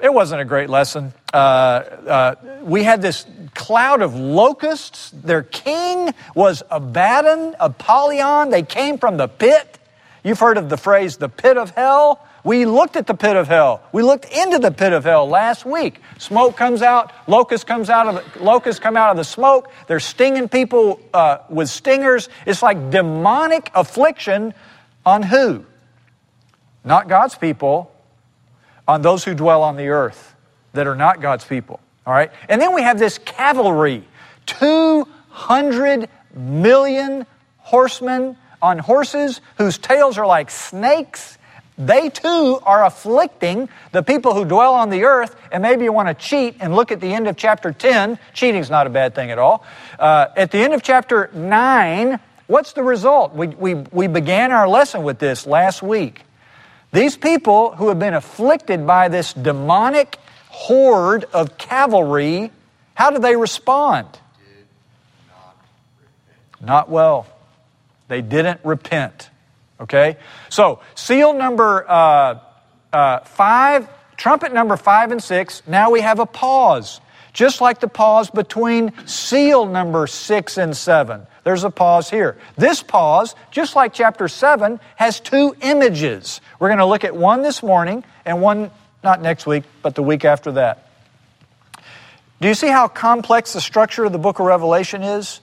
it 0.00 0.12
wasn't 0.12 0.40
a 0.40 0.44
great 0.44 0.70
lesson. 0.70 1.12
Uh, 1.32 1.36
uh, 1.36 2.34
we 2.62 2.82
had 2.82 3.02
this 3.02 3.26
cloud 3.54 4.02
of 4.02 4.14
locusts. 4.14 5.10
Their 5.10 5.42
king 5.42 6.14
was 6.34 6.62
Abaddon, 6.70 7.56
Apollyon. 7.60 8.50
They 8.50 8.62
came 8.62 8.98
from 8.98 9.16
the 9.16 9.28
pit. 9.28 9.79
You've 10.22 10.38
heard 10.38 10.58
of 10.58 10.68
the 10.68 10.76
phrase 10.76 11.16
the 11.16 11.28
pit 11.28 11.56
of 11.56 11.70
hell. 11.70 12.26
We 12.42 12.64
looked 12.64 12.96
at 12.96 13.06
the 13.06 13.14
pit 13.14 13.36
of 13.36 13.48
hell. 13.48 13.82
We 13.92 14.02
looked 14.02 14.24
into 14.26 14.58
the 14.58 14.70
pit 14.70 14.92
of 14.92 15.04
hell 15.04 15.28
last 15.28 15.64
week. 15.64 16.00
Smoke 16.18 16.56
comes 16.56 16.82
out, 16.82 17.12
locusts 17.28 17.64
comes 17.64 17.90
out 17.90 18.06
of 18.06 18.40
locusts 18.40 18.80
come 18.80 18.96
out 18.96 19.10
of 19.10 19.16
the 19.16 19.24
smoke. 19.24 19.70
They're 19.86 20.00
stinging 20.00 20.48
people 20.48 21.00
uh, 21.12 21.38
with 21.48 21.68
stingers. 21.68 22.28
It's 22.46 22.62
like 22.62 22.90
demonic 22.90 23.70
affliction 23.74 24.54
on 25.04 25.22
who? 25.22 25.64
Not 26.84 27.08
God's 27.08 27.34
people, 27.34 27.92
on 28.88 29.02
those 29.02 29.24
who 29.24 29.34
dwell 29.34 29.62
on 29.62 29.76
the 29.76 29.88
earth 29.88 30.34
that 30.72 30.86
are 30.86 30.96
not 30.96 31.20
God's 31.20 31.44
people. 31.44 31.80
All 32.06 32.12
right? 32.14 32.30
And 32.48 32.60
then 32.60 32.74
we 32.74 32.82
have 32.82 32.98
this 32.98 33.18
cavalry 33.18 34.04
200 34.46 36.08
million 36.34 37.26
horsemen 37.58 38.36
on 38.62 38.78
horses 38.78 39.40
whose 39.58 39.78
tails 39.78 40.18
are 40.18 40.26
like 40.26 40.50
snakes. 40.50 41.38
They 41.78 42.10
too 42.10 42.60
are 42.62 42.84
afflicting 42.84 43.68
the 43.92 44.02
people 44.02 44.34
who 44.34 44.44
dwell 44.44 44.74
on 44.74 44.90
the 44.90 45.04
earth. 45.04 45.34
And 45.50 45.62
maybe 45.62 45.84
you 45.84 45.92
want 45.92 46.08
to 46.08 46.14
cheat 46.14 46.56
and 46.60 46.76
look 46.76 46.92
at 46.92 47.00
the 47.00 47.12
end 47.12 47.26
of 47.26 47.36
chapter 47.36 47.72
10. 47.72 48.18
Cheating's 48.34 48.68
not 48.68 48.86
a 48.86 48.90
bad 48.90 49.14
thing 49.14 49.30
at 49.30 49.38
all. 49.38 49.64
Uh, 49.98 50.26
at 50.36 50.50
the 50.50 50.58
end 50.58 50.74
of 50.74 50.82
chapter 50.82 51.30
9, 51.32 52.20
what's 52.48 52.74
the 52.74 52.82
result? 52.82 53.34
We, 53.34 53.46
we, 53.48 53.74
we 53.74 54.06
began 54.08 54.52
our 54.52 54.68
lesson 54.68 55.04
with 55.04 55.18
this 55.18 55.46
last 55.46 55.82
week. 55.82 56.22
These 56.92 57.16
people 57.16 57.74
who 57.76 57.88
have 57.88 57.98
been 57.98 58.14
afflicted 58.14 58.86
by 58.86 59.08
this 59.08 59.32
demonic 59.32 60.18
horde 60.48 61.24
of 61.32 61.56
cavalry, 61.56 62.50
how 62.94 63.10
do 63.10 63.20
they 63.20 63.36
respond? 63.36 64.06
Not, 66.60 66.66
not 66.66 66.88
well. 66.90 67.26
They 68.10 68.22
didn't 68.22 68.60
repent. 68.64 69.30
Okay? 69.80 70.16
So, 70.48 70.80
seal 70.96 71.32
number 71.32 71.88
uh, 71.88 72.40
uh, 72.92 73.20
five, 73.20 73.88
trumpet 74.16 74.52
number 74.52 74.76
five 74.76 75.12
and 75.12 75.22
six, 75.22 75.62
now 75.64 75.92
we 75.92 76.00
have 76.00 76.18
a 76.18 76.26
pause. 76.26 77.00
Just 77.32 77.60
like 77.60 77.78
the 77.78 77.86
pause 77.86 78.28
between 78.28 78.92
seal 79.06 79.64
number 79.64 80.08
six 80.08 80.58
and 80.58 80.76
seven. 80.76 81.24
There's 81.44 81.62
a 81.62 81.70
pause 81.70 82.10
here. 82.10 82.36
This 82.56 82.82
pause, 82.82 83.36
just 83.52 83.76
like 83.76 83.92
chapter 83.92 84.26
7, 84.26 84.80
has 84.96 85.20
two 85.20 85.54
images. 85.62 86.40
We're 86.58 86.68
going 86.68 86.80
to 86.80 86.86
look 86.86 87.04
at 87.04 87.14
one 87.14 87.42
this 87.42 87.62
morning 87.62 88.02
and 88.24 88.42
one 88.42 88.72
not 89.04 89.22
next 89.22 89.46
week, 89.46 89.62
but 89.82 89.94
the 89.94 90.02
week 90.02 90.24
after 90.24 90.52
that. 90.52 90.90
Do 92.40 92.48
you 92.48 92.54
see 92.54 92.68
how 92.68 92.88
complex 92.88 93.52
the 93.52 93.60
structure 93.60 94.04
of 94.04 94.10
the 94.10 94.18
book 94.18 94.40
of 94.40 94.46
Revelation 94.46 95.04
is? 95.04 95.40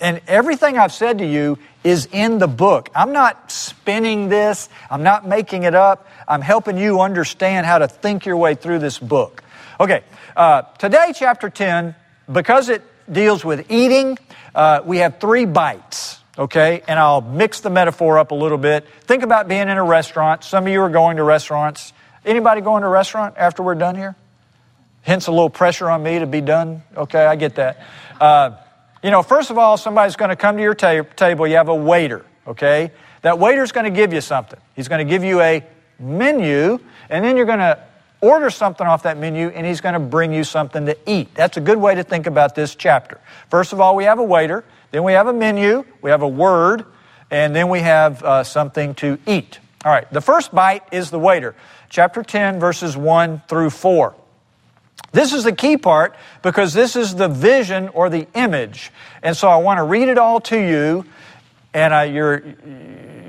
And 0.00 0.20
everything 0.28 0.78
I've 0.78 0.92
said 0.92 1.18
to 1.18 1.26
you 1.26 1.58
is 1.84 2.06
in 2.12 2.38
the 2.38 2.48
book. 2.48 2.90
I'm 2.94 3.12
not 3.12 3.50
spinning 3.50 4.28
this, 4.28 4.68
I'm 4.90 5.02
not 5.02 5.26
making 5.26 5.62
it 5.62 5.74
up. 5.74 6.06
I'm 6.26 6.42
helping 6.42 6.76
you 6.76 7.00
understand 7.00 7.66
how 7.66 7.78
to 7.78 7.88
think 7.88 8.26
your 8.26 8.36
way 8.36 8.54
through 8.54 8.80
this 8.80 8.98
book. 8.98 9.42
Okay, 9.80 10.02
uh, 10.36 10.62
today, 10.78 11.12
chapter 11.14 11.48
10, 11.48 11.94
because 12.30 12.68
it 12.68 12.82
deals 13.10 13.44
with 13.44 13.70
eating, 13.70 14.18
uh, 14.54 14.80
we 14.84 14.98
have 14.98 15.20
three 15.20 15.46
bites, 15.46 16.20
okay? 16.36 16.82
And 16.86 16.98
I'll 16.98 17.20
mix 17.20 17.60
the 17.60 17.70
metaphor 17.70 18.18
up 18.18 18.32
a 18.32 18.34
little 18.34 18.58
bit. 18.58 18.86
Think 19.02 19.22
about 19.22 19.48
being 19.48 19.62
in 19.62 19.68
a 19.68 19.84
restaurant. 19.84 20.44
Some 20.44 20.66
of 20.66 20.72
you 20.72 20.80
are 20.82 20.90
going 20.90 21.16
to 21.16 21.22
restaurants. 21.22 21.92
Anybody 22.24 22.60
going 22.60 22.82
to 22.82 22.88
a 22.88 22.90
restaurant 22.90 23.36
after 23.38 23.62
we're 23.62 23.74
done 23.74 23.94
here? 23.94 24.16
Hence 25.02 25.26
a 25.28 25.30
little 25.30 25.48
pressure 25.48 25.88
on 25.88 26.02
me 26.02 26.18
to 26.18 26.26
be 26.26 26.40
done. 26.40 26.82
Okay, 26.96 27.24
I 27.24 27.36
get 27.36 27.54
that. 27.54 27.82
Uh, 28.20 28.50
you 29.02 29.10
know, 29.10 29.22
first 29.22 29.50
of 29.50 29.58
all, 29.58 29.76
somebody's 29.76 30.16
going 30.16 30.30
to 30.30 30.36
come 30.36 30.56
to 30.56 30.62
your 30.62 30.74
ta- 30.74 31.02
table. 31.16 31.46
You 31.46 31.56
have 31.56 31.68
a 31.68 31.74
waiter, 31.74 32.24
okay? 32.46 32.90
That 33.22 33.38
waiter's 33.38 33.72
going 33.72 33.84
to 33.84 33.90
give 33.90 34.12
you 34.12 34.20
something. 34.20 34.58
He's 34.74 34.88
going 34.88 35.06
to 35.06 35.10
give 35.10 35.24
you 35.24 35.40
a 35.40 35.64
menu, 35.98 36.78
and 37.10 37.24
then 37.24 37.36
you're 37.36 37.46
going 37.46 37.58
to 37.58 37.78
order 38.20 38.50
something 38.50 38.86
off 38.86 39.04
that 39.04 39.16
menu 39.16 39.48
and 39.48 39.66
he's 39.66 39.80
going 39.80 39.92
to 39.92 40.00
bring 40.00 40.32
you 40.32 40.44
something 40.44 40.86
to 40.86 40.96
eat. 41.06 41.32
That's 41.34 41.56
a 41.56 41.60
good 41.60 41.78
way 41.78 41.94
to 41.94 42.02
think 42.02 42.26
about 42.26 42.54
this 42.54 42.74
chapter. 42.74 43.20
First 43.48 43.72
of 43.72 43.80
all, 43.80 43.94
we 43.94 44.04
have 44.04 44.18
a 44.18 44.24
waiter, 44.24 44.64
then 44.90 45.04
we 45.04 45.12
have 45.12 45.26
a 45.26 45.32
menu, 45.32 45.84
we 46.02 46.10
have 46.10 46.22
a 46.22 46.28
word, 46.28 46.84
and 47.30 47.54
then 47.54 47.68
we 47.68 47.80
have 47.80 48.22
uh, 48.22 48.42
something 48.42 48.94
to 48.96 49.18
eat. 49.26 49.60
All 49.84 49.92
right, 49.92 50.10
the 50.12 50.20
first 50.20 50.52
bite 50.52 50.82
is 50.90 51.10
the 51.10 51.18
waiter. 51.18 51.54
Chapter 51.88 52.22
10, 52.22 52.58
verses 52.58 52.96
1 52.96 53.42
through 53.48 53.70
4. 53.70 54.14
This 55.12 55.32
is 55.32 55.44
the 55.44 55.52
key 55.52 55.76
part 55.76 56.14
because 56.42 56.74
this 56.74 56.96
is 56.96 57.14
the 57.14 57.28
vision 57.28 57.88
or 57.88 58.10
the 58.10 58.26
image. 58.34 58.90
And 59.22 59.36
so 59.36 59.48
I 59.48 59.56
want 59.56 59.78
to 59.78 59.84
read 59.84 60.08
it 60.08 60.18
all 60.18 60.40
to 60.42 60.58
you, 60.58 61.06
and 61.72 61.94
uh, 61.94 62.00
you're 62.00 62.42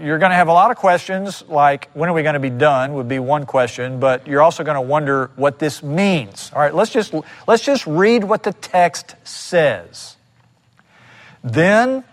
you're 0.01 0.17
going 0.17 0.29
to 0.29 0.35
have 0.35 0.47
a 0.47 0.53
lot 0.53 0.71
of 0.71 0.77
questions, 0.77 1.43
like 1.47 1.89
when 1.93 2.09
are 2.09 2.13
we 2.13 2.23
going 2.23 2.33
to 2.33 2.39
be 2.39 2.49
done 2.49 2.93
would 2.93 3.07
be 3.07 3.19
one 3.19 3.45
question, 3.45 3.99
but 3.99 4.27
you're 4.27 4.41
also 4.41 4.63
going 4.63 4.75
to 4.75 4.81
wonder 4.81 5.29
what 5.35 5.59
this 5.59 5.83
means. 5.83 6.51
All 6.53 6.61
right, 6.61 6.73
let's 6.73 6.91
just, 6.91 7.13
let's 7.47 7.63
just 7.63 7.85
read 7.85 8.23
what 8.23 8.43
the 8.43 8.53
text 8.53 9.15
says. 9.23 10.15
Then, 11.43 12.03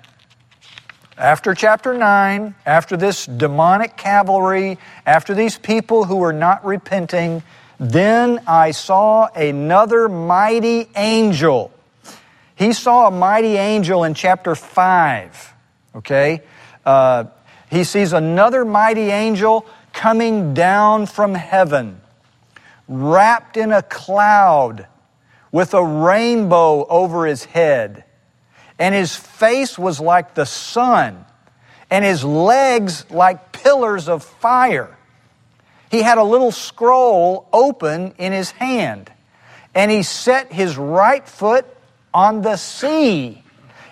after 1.17 1.55
chapter 1.55 1.97
9, 1.97 2.55
after 2.65 2.97
this 2.97 3.27
demonic 3.27 3.97
cavalry, 3.97 4.79
after 5.05 5.35
these 5.35 5.57
people 5.59 6.05
who 6.05 6.17
were 6.17 6.33
not 6.33 6.65
repenting, 6.65 7.43
then 7.79 8.41
I 8.47 8.71
saw 8.71 9.27
another 9.27 10.09
mighty 10.09 10.89
angel. 10.97 11.73
He 12.55 12.73
saw 12.73 13.09
a 13.09 13.11
mighty 13.11 13.57
angel 13.57 14.05
in 14.05 14.15
chapter 14.15 14.55
5, 14.55 15.55
okay? 15.97 16.43
Uh, 16.85 17.25
he 17.71 17.85
sees 17.85 18.13
another 18.13 18.65
mighty 18.65 19.11
angel 19.11 19.67
coming 19.93 20.55
down 20.55 21.07
from 21.07 21.35
heaven, 21.35 22.01
wrapped 22.89 23.57
in 23.57 23.73
a 23.73 23.83
cloud 23.83 24.87
with 25.53 25.75
a 25.75 25.85
rainbow 25.85 26.87
over 26.87 27.27
his 27.27 27.45
head. 27.45 28.05
And 28.79 28.95
his 28.95 29.17
face 29.17 29.79
was 29.79 30.01
like 30.01 30.35
the 30.35 30.45
sun, 30.45 31.25
and 31.91 32.05
his 32.05 32.25
legs 32.25 33.11
like 33.11 33.53
pillars 33.53 34.09
of 34.09 34.23
fire. 34.23 34.97
He 35.97 36.03
had 36.03 36.19
a 36.19 36.25
little 36.25 36.53
scroll 36.53 37.49
open 37.55 38.13
in 38.19 38.35
his 38.35 38.51
hand, 38.51 39.11
and 39.75 39.91
he 39.91 40.03
set 40.03 40.53
his 40.53 40.77
right 40.77 41.27
foot 41.27 41.65
on 42.13 42.43
the 42.43 42.59
sea, 42.59 43.43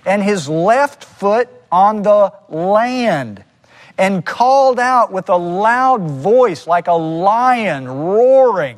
and 0.05 0.23
his 0.23 0.47
left 0.47 1.03
foot 1.03 1.49
on 1.73 2.03
the 2.03 2.31
land 2.51 3.43
and 3.97 4.23
called 4.23 4.79
out 4.79 5.13
with 5.13 5.31
a 5.31 5.37
loud 5.37 6.03
voice 6.03 6.67
like 6.67 6.89
a 6.89 6.93
lion 6.93 7.89
roaring. 7.89 8.77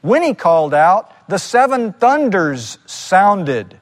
When 0.00 0.24
he 0.24 0.34
called 0.34 0.74
out, 0.74 1.12
the 1.28 1.38
seven 1.38 1.92
thunders 1.92 2.78
sounded. 2.84 3.80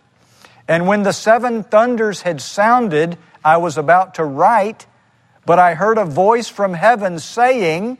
And 0.69 0.87
when 0.87 1.05
the 1.05 1.13
seven 1.13 1.63
thunders 1.63 2.21
had 2.21 2.43
sounded, 2.43 3.17
I 3.43 3.57
was 3.57 3.79
about 3.79 4.17
to 4.17 4.25
write, 4.25 4.87
but 5.47 5.59
I 5.59 5.73
heard 5.73 5.97
a 5.97 6.05
voice 6.05 6.49
from 6.51 6.75
heaven 6.75 7.19
saying, 7.19 7.97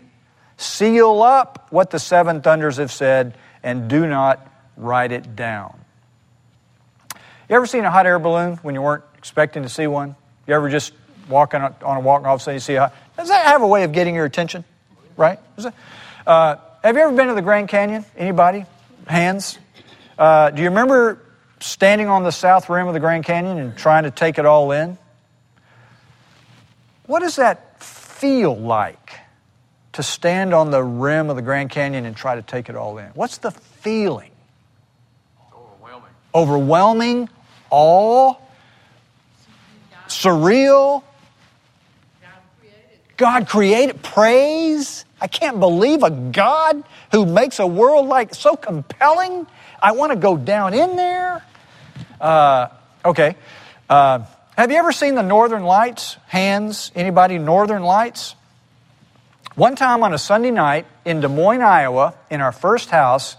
Seal 0.59 1.23
up 1.23 1.69
what 1.71 1.91
the 1.91 2.01
seven 2.01 2.43
thunders 2.43 2.79
have 2.79 2.93
said, 2.93 3.39
and 3.63 3.89
do 3.89 4.07
not 4.07 4.47
write 4.77 5.13
it 5.13 5.37
down. 5.37 5.79
You 7.49 7.57
ever 7.57 7.67
seen 7.67 7.85
a 7.85 7.91
hot 7.91 8.07
air 8.07 8.19
balloon 8.19 8.57
when 8.57 8.75
you 8.75 8.83
weren't 8.83 9.05
expecting 9.17 9.63
to 9.63 9.69
see 9.69 9.87
one? 9.87 10.17
You 10.47 10.55
ever 10.55 10.69
just 10.69 10.93
walking 11.29 11.61
on 11.61 11.75
a 11.83 12.01
walk, 12.01 12.19
and 12.19 12.27
all 12.27 12.35
of 12.35 12.41
a 12.41 12.45
sudden 12.45 12.57
you 12.57 12.61
see 12.61 12.75
a, 12.75 12.93
does 13.17 13.29
that 13.29 13.47
have 13.47 13.63
a 13.63 13.67
way 13.67 13.85
of 13.85 13.93
getting 13.93 14.17
your 14.17 14.25
attention? 14.25 14.65
Right? 15.17 15.39
Uh, 16.27 16.57
have 16.83 16.97
you 16.97 17.03
ever 17.03 17.15
been 17.15 17.29
to 17.29 17.35
the 17.35 17.43
Grand 17.43 17.69
Canyon? 17.69 18.05
Anybody? 18.17 18.67
Hands? 19.07 19.59
Uh, 20.19 20.51
do 20.51 20.61
you 20.61 20.69
remember 20.69 21.21
standing 21.61 22.09
on 22.09 22.25
the 22.25 22.33
south 22.33 22.69
rim 22.69 22.89
of 22.89 22.95
the 22.95 23.01
Grand 23.01 23.25
Canyon 23.25 23.59
and 23.59 23.77
trying 23.77 24.05
to 24.05 24.11
take 24.11 24.39
it 24.39 24.45
all 24.45 24.73
in? 24.73 24.99
What 27.07 27.21
does 27.21 27.37
that 27.37 27.83
feel 27.83 28.57
like 28.57 29.19
to 29.99 30.05
stand 30.05 30.55
on 30.55 30.71
the 30.71 30.81
rim 30.81 31.29
of 31.29 31.35
the 31.35 31.43
Grand 31.43 31.71
Canyon 31.71 32.07
and 32.07 32.15
try 32.15 32.37
to 32.37 32.43
take 32.43 32.69
it 32.69 32.77
all 32.77 32.99
in? 32.99 33.07
What's 33.15 33.39
the 33.39 33.51
feeling? 33.51 34.31
Overwhelming. 35.53 36.11
Overwhelming, 36.33 37.29
awe, 37.69 38.35
surreal, 40.07 41.03
God 43.17 43.49
created 43.49 44.01
praise. 44.01 45.05
I 45.21 45.27
can't 45.27 45.59
believe 45.59 46.05
a 46.05 46.11
God 46.11 46.85
who 47.11 47.27
makes 47.27 47.59
a 47.59 47.67
world 47.67 48.07
like 48.07 48.37
so 48.37 48.55
compelling. 48.55 49.49
I 49.83 49.93
want 49.93 50.13
to 50.13 50.17
go 50.17 50.37
down 50.37 50.75
in 50.75 50.95
there. 50.95 51.45
Uh, 52.21 52.69
okay. 53.05 53.35
Uh, 53.91 54.21
have 54.57 54.71
you 54.71 54.77
ever 54.77 54.93
seen 54.93 55.17
the 55.17 55.23
Northern 55.23 55.65
Lights? 55.65 56.19
Hands? 56.29 56.93
Anybody 56.95 57.39
Northern 57.39 57.83
Lights? 57.83 58.37
One 59.59 59.75
time 59.75 60.05
on 60.05 60.15
a 60.15 60.19
Sunday 60.19 60.53
night 60.53 60.87
in 61.05 61.19
Des 61.19 61.27
Moines, 61.27 61.63
Iowa, 61.63 62.15
in 62.31 62.41
our 62.41 62.53
first 62.53 62.91
house, 62.91 63.35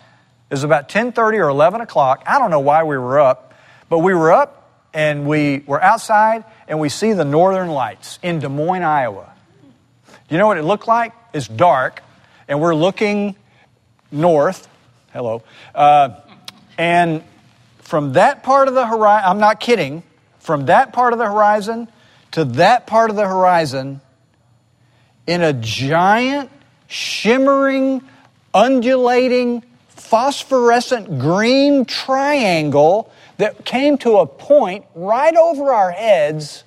it 0.50 0.54
was 0.54 0.66
about 0.66 0.90
10:30 0.90 1.38
or 1.38 1.48
11 1.48 1.80
o'clock. 1.80 2.24
I 2.28 2.40
don't 2.40 2.52
know 2.52 2.60
why 2.60 2.84
we 2.84 2.98
were 2.98 3.22
up, 3.22 3.54
but 3.88 4.00
we 4.00 4.14
were 4.14 4.30
up 4.30 4.70
and 4.94 5.26
we 5.26 5.64
were 5.66 5.82
outside 5.82 6.44
and 6.68 6.78
we 6.78 6.90
see 6.90 7.14
the 7.14 7.24
Northern 7.24 7.70
Lights 7.70 8.20
in 8.22 8.40
Des 8.40 8.50
Moines, 8.50 8.84
Iowa. 8.84 9.30
You 10.28 10.38
know 10.38 10.46
what 10.46 10.58
it 10.58 10.64
looked 10.64 10.90
like? 10.90 11.14
It's 11.32 11.48
dark, 11.48 12.04
and 12.50 12.60
we're 12.60 12.76
looking 12.76 13.38
north. 14.12 14.68
Hello. 15.14 15.42
Uh, 15.74 16.16
and 16.78 17.24
from 17.80 18.12
that 18.12 18.44
part 18.44 18.68
of 18.68 18.74
the 18.74 18.86
horizon, 18.86 19.26
I'm 19.26 19.40
not 19.40 19.62
kidding, 19.62 20.04
from 20.40 20.66
that 20.66 20.92
part 20.92 21.14
of 21.14 21.20
the 21.20 21.28
horizon 21.28 21.88
to 22.32 22.44
that 22.44 22.88
part 22.88 23.10
of 23.10 23.16
the 23.16 23.26
horizon, 23.26 24.02
in 25.30 25.44
a 25.44 25.54
giant, 25.54 26.50
shimmering, 26.88 28.02
undulating, 28.52 29.62
phosphorescent 29.90 31.20
green 31.20 31.86
triangle 31.86 33.12
that 33.38 33.64
came 33.64 33.96
to 34.00 34.18
a 34.18 34.26
point 34.26 34.86
right 34.96 35.36
over 35.36 35.72
our 35.72 35.92
heads 35.92 36.64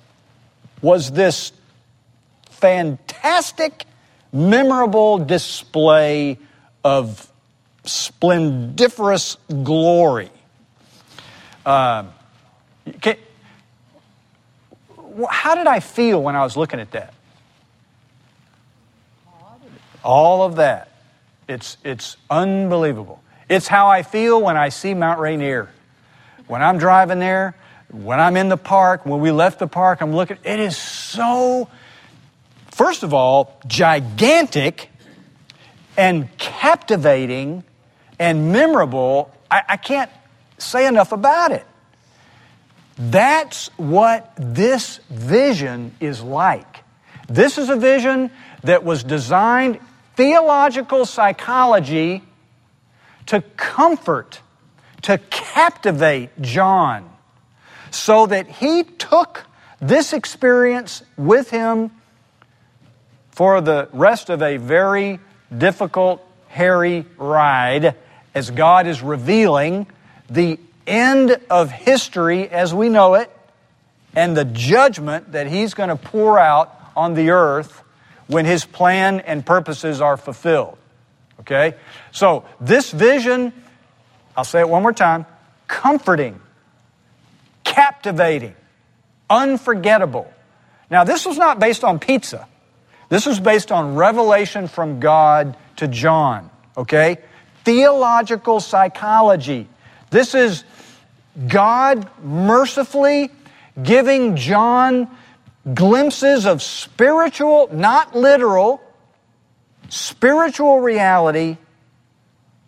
was 0.81 1.11
this 1.11 1.51
fantastic, 2.51 3.83
memorable 4.31 5.17
display 5.17 6.39
of 6.85 7.29
splendiferous 7.83 9.35
glory. 9.61 10.31
Uh, 11.65 12.05
can, 13.01 13.17
how 15.29 15.53
did 15.55 15.67
I 15.67 15.81
feel 15.81 16.23
when 16.23 16.37
I 16.37 16.43
was 16.43 16.55
looking 16.55 16.79
at 16.79 16.91
that? 16.91 17.12
All 20.03 20.43
of 20.43 20.57
that. 20.57 20.89
It's, 21.47 21.77
it's 21.83 22.17
unbelievable. 22.29 23.21
It's 23.49 23.67
how 23.67 23.87
I 23.87 24.03
feel 24.03 24.41
when 24.41 24.57
I 24.57 24.69
see 24.69 24.93
Mount 24.93 25.19
Rainier. 25.19 25.69
When 26.47 26.61
I'm 26.61 26.77
driving 26.77 27.19
there, 27.19 27.55
when 27.91 28.19
I'm 28.19 28.37
in 28.37 28.49
the 28.49 28.57
park, 28.57 29.05
when 29.05 29.21
we 29.21 29.31
left 29.31 29.59
the 29.59 29.67
park, 29.67 30.01
I'm 30.01 30.13
looking, 30.13 30.37
it 30.43 30.59
is 30.59 30.77
so 30.77 31.69
first 32.73 33.03
of 33.03 33.13
all, 33.13 33.59
gigantic 33.67 34.89
and 35.95 36.35
captivating 36.37 37.63
and 38.19 38.51
memorable. 38.51 39.31
I, 39.49 39.61
I, 39.69 39.77
can't 39.77 40.09
say 40.57 40.87
enough 40.87 41.11
about 41.11 41.51
it. 41.51 41.65
That's 42.97 43.67
what 43.77 44.33
this 44.37 44.97
vision 45.09 45.95
is 45.99 46.21
like. 46.21 46.83
This 47.27 47.57
is 47.57 47.69
a 47.69 47.75
vision 47.75 48.31
that 48.63 48.83
was 48.83 49.03
designed, 49.03 49.79
theological 50.15 51.05
psychology, 51.05 52.21
to 53.27 53.41
comfort, 53.57 54.41
to 55.03 55.17
captivate 55.29 56.29
John, 56.41 57.09
so 57.91 58.25
that 58.25 58.47
he 58.47 58.83
took 58.83 59.45
this 59.79 60.13
experience 60.13 61.03
with 61.17 61.49
him 61.49 61.91
for 63.31 63.61
the 63.61 63.89
rest 63.93 64.29
of 64.29 64.41
a 64.41 64.57
very 64.57 65.19
difficult, 65.55 66.21
hairy 66.47 67.05
ride 67.17 67.95
as 68.35 68.51
God 68.51 68.87
is 68.87 69.01
revealing 69.01 69.87
the 70.29 70.59
end 70.85 71.37
of 71.49 71.71
history 71.71 72.49
as 72.49 72.73
we 72.73 72.89
know 72.89 73.15
it 73.15 73.31
and 74.15 74.37
the 74.37 74.45
judgment 74.45 75.31
that 75.31 75.47
He's 75.47 75.73
going 75.73 75.89
to 75.89 75.95
pour 75.95 76.37
out 76.37 76.77
on 76.95 77.13
the 77.13 77.31
earth 77.31 77.82
when 78.27 78.45
His 78.45 78.65
plan 78.65 79.19
and 79.21 79.45
purposes 79.45 80.01
are 80.01 80.17
fulfilled. 80.17 80.77
Okay? 81.39 81.75
So, 82.11 82.45
this 82.61 82.91
vision, 82.91 83.53
I'll 84.37 84.43
say 84.43 84.61
it 84.61 84.69
one 84.69 84.81
more 84.81 84.93
time 84.93 85.25
comforting, 85.67 86.39
captivating, 87.63 88.55
unforgettable. 89.29 90.31
Now, 90.91 91.03
this 91.03 91.25
was 91.25 91.37
not 91.37 91.59
based 91.59 91.83
on 91.83 91.99
pizza. 91.99 92.47
This 93.09 93.25
was 93.25 93.39
based 93.39 93.71
on 93.71 93.95
revelation 93.95 94.67
from 94.67 94.99
God 94.99 95.57
to 95.77 95.87
John, 95.87 96.49
okay? 96.77 97.17
Theological 97.63 98.59
psychology. 98.59 99.67
This 100.09 100.35
is 100.35 100.63
God 101.47 102.09
mercifully 102.23 103.31
giving 103.81 104.35
John 104.35 105.09
glimpses 105.71 106.45
of 106.45 106.61
spiritual, 106.61 107.69
not 107.71 108.15
literal, 108.15 108.81
spiritual 109.89 110.81
reality 110.81 111.57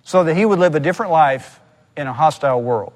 so 0.03 0.23
that 0.23 0.35
he 0.35 0.45
would 0.45 0.59
live 0.59 0.75
a 0.75 0.79
different 0.79 1.11
life 1.11 1.59
in 1.97 2.07
a 2.07 2.13
hostile 2.13 2.61
world. 2.61 2.93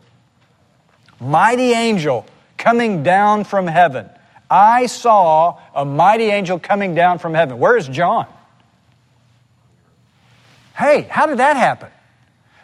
Mighty 1.20 1.72
angel 1.72 2.26
coming 2.58 3.04
down 3.04 3.44
from 3.44 3.68
heaven. 3.68 4.10
I 4.50 4.86
saw 4.86 5.60
a 5.76 5.86
mighty 5.86 6.26
angel 6.26 6.60
coming 6.60 6.96
down 6.96 7.20
from 7.20 7.34
heaven. 7.34 7.60
Where 7.60 7.78
is 7.78 7.88
John? 7.88 8.26
Hey, 10.76 11.02
how 11.04 11.26
did 11.26 11.40
that 11.40 11.58
happen? 11.58 11.90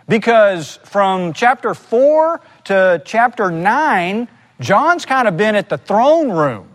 Because 0.08 0.78
from 0.84 1.34
chapter 1.34 1.74
4 1.74 2.40
to 2.66 3.02
chapter 3.06 3.52
9, 3.52 4.28
John's 4.60 5.06
kind 5.06 5.28
of 5.28 5.36
been 5.36 5.56
at 5.56 5.70
the 5.70 5.78
throne 5.78 6.32
room, 6.32 6.70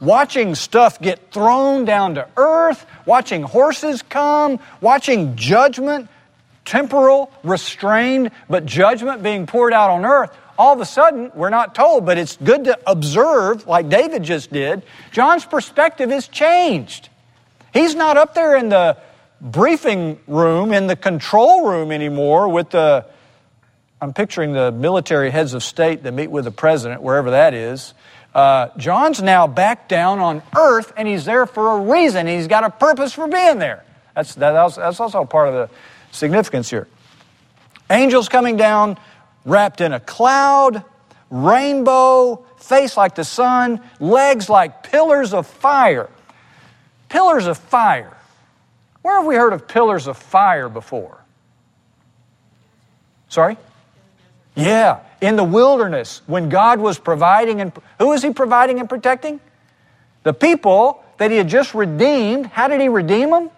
watching 0.00 0.54
stuff 0.54 1.00
get 1.00 1.30
thrown 1.30 1.84
down 1.84 2.14
to 2.16 2.26
earth, 2.36 2.84
watching 3.06 3.42
horses 3.42 4.02
come, 4.02 4.58
watching 4.80 5.36
judgment, 5.36 6.08
temporal, 6.64 7.32
restrained, 7.44 8.30
but 8.48 8.66
judgment 8.66 9.22
being 9.22 9.46
poured 9.46 9.72
out 9.72 9.90
on 9.90 10.04
earth. 10.04 10.34
All 10.58 10.74
of 10.74 10.80
a 10.80 10.86
sudden, 10.86 11.30
we're 11.34 11.50
not 11.50 11.74
told, 11.74 12.04
but 12.04 12.18
it's 12.18 12.36
good 12.36 12.64
to 12.64 12.78
observe, 12.86 13.66
like 13.66 13.88
David 13.88 14.22
just 14.22 14.52
did, 14.52 14.82
John's 15.10 15.44
perspective 15.44 16.10
is 16.10 16.28
changed. 16.28 17.08
He's 17.72 17.94
not 17.94 18.16
up 18.16 18.34
there 18.34 18.56
in 18.56 18.68
the 18.68 18.98
briefing 19.40 20.18
room, 20.26 20.72
in 20.72 20.86
the 20.86 20.96
control 20.96 21.66
room 21.66 21.92
anymore 21.92 22.48
with 22.48 22.70
the 22.70 23.06
I'm 24.02 24.14
picturing 24.14 24.54
the 24.54 24.72
military 24.72 25.30
heads 25.30 25.52
of 25.52 25.62
state 25.62 26.04
that 26.04 26.12
meet 26.12 26.30
with 26.30 26.44
the 26.44 26.50
president, 26.50 27.02
wherever 27.02 27.32
that 27.32 27.52
is. 27.52 27.92
Uh, 28.34 28.68
John's 28.76 29.20
now 29.20 29.46
back 29.46 29.88
down 29.88 30.18
on 30.20 30.42
earth, 30.56 30.92
and 30.96 31.08
he's 31.08 31.24
there 31.24 31.46
for 31.46 31.78
a 31.78 31.80
reason. 31.80 32.26
He's 32.26 32.46
got 32.46 32.64
a 32.64 32.70
purpose 32.70 33.12
for 33.12 33.26
being 33.26 33.58
there. 33.58 33.84
That's, 34.14 34.34
that, 34.36 34.52
that's 34.76 35.00
also 35.00 35.24
part 35.24 35.48
of 35.48 35.54
the 35.54 35.70
significance 36.12 36.70
here. 36.70 36.86
Angels 37.90 38.28
coming 38.28 38.56
down, 38.56 38.98
wrapped 39.44 39.80
in 39.80 39.92
a 39.92 40.00
cloud, 40.00 40.84
rainbow, 41.30 42.44
face 42.58 42.96
like 42.96 43.14
the 43.16 43.24
sun, 43.24 43.80
legs 43.98 44.48
like 44.48 44.84
pillars 44.84 45.34
of 45.34 45.46
fire. 45.46 46.08
Pillars 47.08 47.46
of 47.46 47.58
fire. 47.58 48.16
Where 49.02 49.16
have 49.16 49.26
we 49.26 49.34
heard 49.34 49.52
of 49.52 49.66
pillars 49.66 50.06
of 50.06 50.16
fire 50.16 50.68
before? 50.68 51.18
Sorry? 53.28 53.56
Yeah, 54.54 55.00
in 55.20 55.36
the 55.36 55.44
wilderness 55.44 56.22
when 56.26 56.48
God 56.48 56.80
was 56.80 56.98
providing 56.98 57.60
and 57.60 57.72
who 57.98 58.08
was 58.08 58.22
he 58.22 58.32
providing 58.32 58.80
and 58.80 58.88
protecting? 58.88 59.40
The 60.22 60.34
people 60.34 61.04
that 61.18 61.30
he 61.30 61.36
had 61.36 61.48
just 61.48 61.74
redeemed. 61.74 62.46
How 62.46 62.68
did 62.68 62.80
he 62.80 62.88
redeem 62.88 63.30
them? 63.30 63.50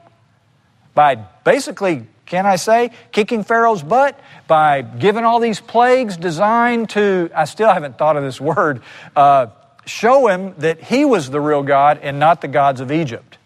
By 0.94 1.14
basically, 1.14 2.06
can 2.26 2.46
I 2.46 2.56
say, 2.56 2.90
kicking 3.12 3.44
Pharaoh's 3.44 3.82
butt, 3.82 4.18
by 4.46 4.82
giving 4.82 5.24
all 5.24 5.38
these 5.38 5.60
plagues 5.60 6.16
designed 6.16 6.90
to, 6.90 7.30
I 7.34 7.44
still 7.44 7.72
haven't 7.72 7.98
thought 7.98 8.16
of 8.16 8.22
this 8.22 8.40
word, 8.40 8.82
uh, 9.14 9.48
show 9.86 10.28
him 10.28 10.54
that 10.58 10.82
he 10.82 11.04
was 11.04 11.30
the 11.30 11.40
real 11.40 11.62
God 11.62 12.00
and 12.02 12.18
not 12.18 12.40
the 12.40 12.48
gods 12.48 12.80
of 12.80 12.90
Egypt. 12.90 13.38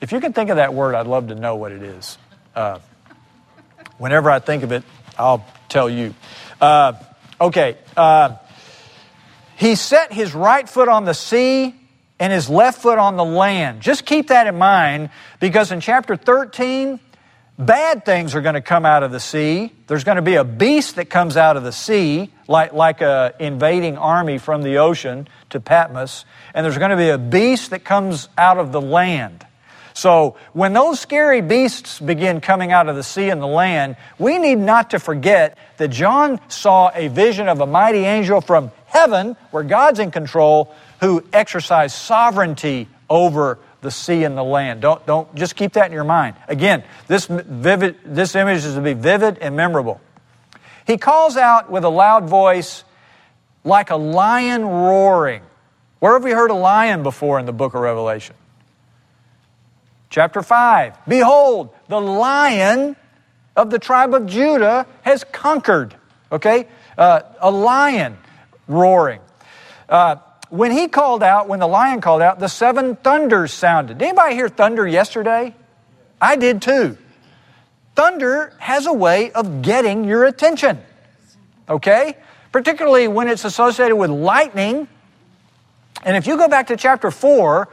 If 0.00 0.12
you 0.12 0.20
can 0.20 0.32
think 0.32 0.50
of 0.50 0.56
that 0.56 0.72
word, 0.72 0.94
I'd 0.94 1.06
love 1.06 1.28
to 1.28 1.34
know 1.34 1.56
what 1.56 1.72
it 1.72 1.82
is. 1.82 2.18
Uh, 2.54 2.78
whenever 3.98 4.30
I 4.30 4.38
think 4.38 4.62
of 4.62 4.72
it, 4.72 4.82
I'll 5.18 5.44
tell 5.68 5.90
you. 5.90 6.14
Uh, 6.60 6.94
okay. 7.40 7.78
Uh, 7.96 8.36
he 9.56 9.74
set 9.74 10.12
his 10.12 10.34
right 10.34 10.68
foot 10.68 10.88
on 10.88 11.04
the 11.04 11.14
sea 11.14 11.74
and 12.18 12.32
his 12.32 12.48
left 12.48 12.82
foot 12.82 12.98
on 12.98 13.16
the 13.16 13.24
land. 13.24 13.80
Just 13.80 14.04
keep 14.04 14.28
that 14.28 14.46
in 14.46 14.56
mind 14.56 15.10
because 15.40 15.72
in 15.72 15.80
chapter 15.80 16.16
13, 16.16 17.00
bad 17.58 18.04
things 18.04 18.34
are 18.34 18.40
going 18.40 18.54
to 18.54 18.60
come 18.60 18.84
out 18.84 19.02
of 19.02 19.10
the 19.10 19.20
sea. 19.20 19.72
There's 19.86 20.04
going 20.04 20.16
to 20.16 20.22
be 20.22 20.34
a 20.34 20.44
beast 20.44 20.96
that 20.96 21.06
comes 21.06 21.36
out 21.36 21.56
of 21.56 21.62
the 21.62 21.72
sea, 21.72 22.30
like, 22.48 22.72
like 22.72 23.02
an 23.02 23.32
invading 23.38 23.98
army 23.98 24.38
from 24.38 24.62
the 24.62 24.78
ocean 24.78 25.28
to 25.50 25.60
Patmos. 25.60 26.24
And 26.54 26.64
there's 26.64 26.78
going 26.78 26.90
to 26.90 26.96
be 26.96 27.10
a 27.10 27.18
beast 27.18 27.70
that 27.70 27.84
comes 27.84 28.28
out 28.36 28.58
of 28.58 28.72
the 28.72 28.80
land. 28.80 29.46
So 29.94 30.36
when 30.52 30.72
those 30.72 31.00
scary 31.00 31.40
beasts 31.40 32.00
begin 32.00 32.40
coming 32.40 32.72
out 32.72 32.88
of 32.88 32.96
the 32.96 33.02
sea 33.02 33.30
and 33.30 33.40
the 33.40 33.46
land, 33.46 33.96
we 34.18 34.38
need 34.38 34.58
not 34.58 34.90
to 34.90 34.98
forget 34.98 35.58
that 35.78 35.88
John 35.88 36.40
saw 36.48 36.90
a 36.94 37.08
vision 37.08 37.48
of 37.48 37.60
a 37.60 37.66
mighty 37.66 38.04
angel 38.04 38.40
from 38.40 38.70
heaven, 38.86 39.36
where 39.50 39.62
God's 39.62 39.98
in 39.98 40.10
control, 40.10 40.74
who 41.00 41.24
exercised 41.32 41.94
sovereignty 41.94 42.88
over 43.08 43.58
the 43.80 43.90
sea 43.90 44.24
and 44.24 44.36
the 44.36 44.44
land. 44.44 44.82
Don't, 44.82 45.04
don't 45.06 45.34
just 45.34 45.56
keep 45.56 45.72
that 45.72 45.86
in 45.86 45.92
your 45.92 46.04
mind. 46.04 46.36
Again, 46.48 46.84
this, 47.06 47.26
vivid, 47.26 47.96
this 48.04 48.34
image 48.34 48.64
is 48.64 48.74
to 48.74 48.80
be 48.80 48.92
vivid 48.92 49.38
and 49.38 49.56
memorable. 49.56 50.00
He 50.86 50.98
calls 50.98 51.36
out 51.36 51.70
with 51.70 51.84
a 51.84 51.88
loud 51.88 52.28
voice, 52.28 52.84
like 53.64 53.90
a 53.90 53.96
lion 53.96 54.64
roaring. 54.64 55.42
Where 55.98 56.14
have 56.14 56.24
we 56.24 56.32
heard 56.32 56.50
a 56.50 56.54
lion 56.54 57.02
before 57.02 57.38
in 57.38 57.46
the 57.46 57.52
book 57.52 57.74
of 57.74 57.80
Revelation? 57.80 58.34
Chapter 60.10 60.42
5 60.42 60.98
Behold, 61.08 61.70
the 61.88 62.00
lion 62.00 62.96
of 63.56 63.70
the 63.70 63.78
tribe 63.78 64.14
of 64.14 64.26
Judah 64.26 64.86
has 65.02 65.24
conquered. 65.24 65.94
Okay? 66.30 66.66
Uh, 66.98 67.22
a 67.40 67.50
lion 67.50 68.18
roaring. 68.68 69.20
Uh, 69.88 70.16
when 70.50 70.72
he 70.72 70.88
called 70.88 71.22
out, 71.22 71.48
when 71.48 71.60
the 71.60 71.66
lion 71.66 72.00
called 72.00 72.22
out, 72.22 72.40
the 72.40 72.48
seven 72.48 72.96
thunders 72.96 73.52
sounded. 73.52 73.98
Did 73.98 74.08
anybody 74.08 74.34
hear 74.34 74.48
thunder 74.48 74.86
yesterday? 74.86 75.54
I 76.20 76.36
did 76.36 76.60
too. 76.60 76.98
Thunder 77.94 78.52
has 78.58 78.86
a 78.86 78.92
way 78.92 79.30
of 79.32 79.62
getting 79.62 80.04
your 80.04 80.24
attention. 80.24 80.80
Okay? 81.68 82.16
Particularly 82.52 83.06
when 83.08 83.28
it's 83.28 83.44
associated 83.44 83.96
with 83.96 84.10
lightning. 84.10 84.88
And 86.02 86.16
if 86.16 86.26
you 86.26 86.36
go 86.36 86.48
back 86.48 86.68
to 86.68 86.76
chapter 86.76 87.10
4 87.10 87.68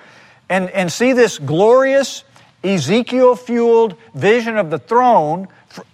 and, 0.49 0.69
and 0.69 0.91
see 0.91 1.13
this 1.13 1.39
glorious 1.39 2.23
Ezekiel 2.63 3.35
fueled 3.35 3.95
vision 4.13 4.57
of 4.57 4.69
the 4.69 4.79
throne, 4.79 5.47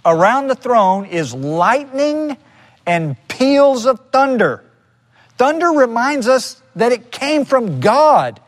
around 0.06 0.48
the 0.48 0.56
throne 0.56 1.06
is 1.06 1.34
lightning 1.34 2.38
and 2.86 3.16
peals 3.28 3.86
of 3.86 4.00
thunder. 4.12 4.64
Thunder 5.38 5.70
reminds 5.70 6.28
us 6.28 6.62
that 6.76 6.92
it 6.92 7.12
came 7.12 7.46
from 7.46 7.80
God, 7.80 8.40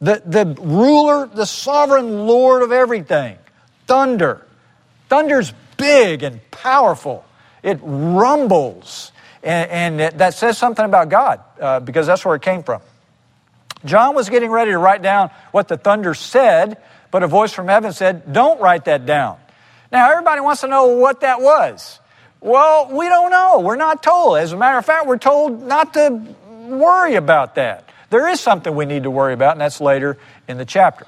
the, 0.00 0.22
the 0.24 0.56
ruler, 0.60 1.26
the 1.26 1.46
sovereign 1.46 2.26
Lord 2.26 2.62
of 2.62 2.72
everything. 2.72 3.38
Thunder. 3.86 4.46
Thunder's 5.08 5.52
big 5.76 6.22
and 6.22 6.40
powerful, 6.50 7.24
it 7.62 7.78
rumbles. 7.82 9.12
And, 9.42 10.00
and 10.00 10.18
that 10.20 10.34
says 10.34 10.56
something 10.56 10.84
about 10.84 11.08
God 11.08 11.40
uh, 11.60 11.80
because 11.80 12.06
that's 12.06 12.24
where 12.24 12.36
it 12.36 12.42
came 12.42 12.62
from. 12.62 12.80
John 13.84 14.14
was 14.14 14.28
getting 14.28 14.50
ready 14.50 14.70
to 14.70 14.78
write 14.78 15.02
down 15.02 15.30
what 15.50 15.68
the 15.68 15.76
thunder 15.76 16.14
said 16.14 16.80
but 17.12 17.22
a 17.22 17.28
voice 17.28 17.52
from 17.52 17.68
heaven 17.68 17.92
said, 17.92 18.32
Don't 18.32 18.60
write 18.60 18.86
that 18.86 19.06
down. 19.06 19.38
Now, 19.92 20.10
everybody 20.10 20.40
wants 20.40 20.62
to 20.62 20.66
know 20.66 20.86
what 20.86 21.20
that 21.20 21.40
was. 21.40 22.00
Well, 22.40 22.88
we 22.90 23.08
don't 23.08 23.30
know. 23.30 23.60
We're 23.60 23.76
not 23.76 24.02
told. 24.02 24.38
As 24.38 24.52
a 24.52 24.56
matter 24.56 24.78
of 24.78 24.84
fact, 24.84 25.06
we're 25.06 25.18
told 25.18 25.62
not 25.62 25.94
to 25.94 26.34
worry 26.66 27.14
about 27.14 27.54
that. 27.54 27.88
There 28.10 28.28
is 28.28 28.40
something 28.40 28.74
we 28.74 28.86
need 28.86 29.04
to 29.04 29.10
worry 29.10 29.34
about, 29.34 29.52
and 29.52 29.60
that's 29.60 29.80
later 29.80 30.18
in 30.48 30.56
the 30.56 30.64
chapter. 30.64 31.06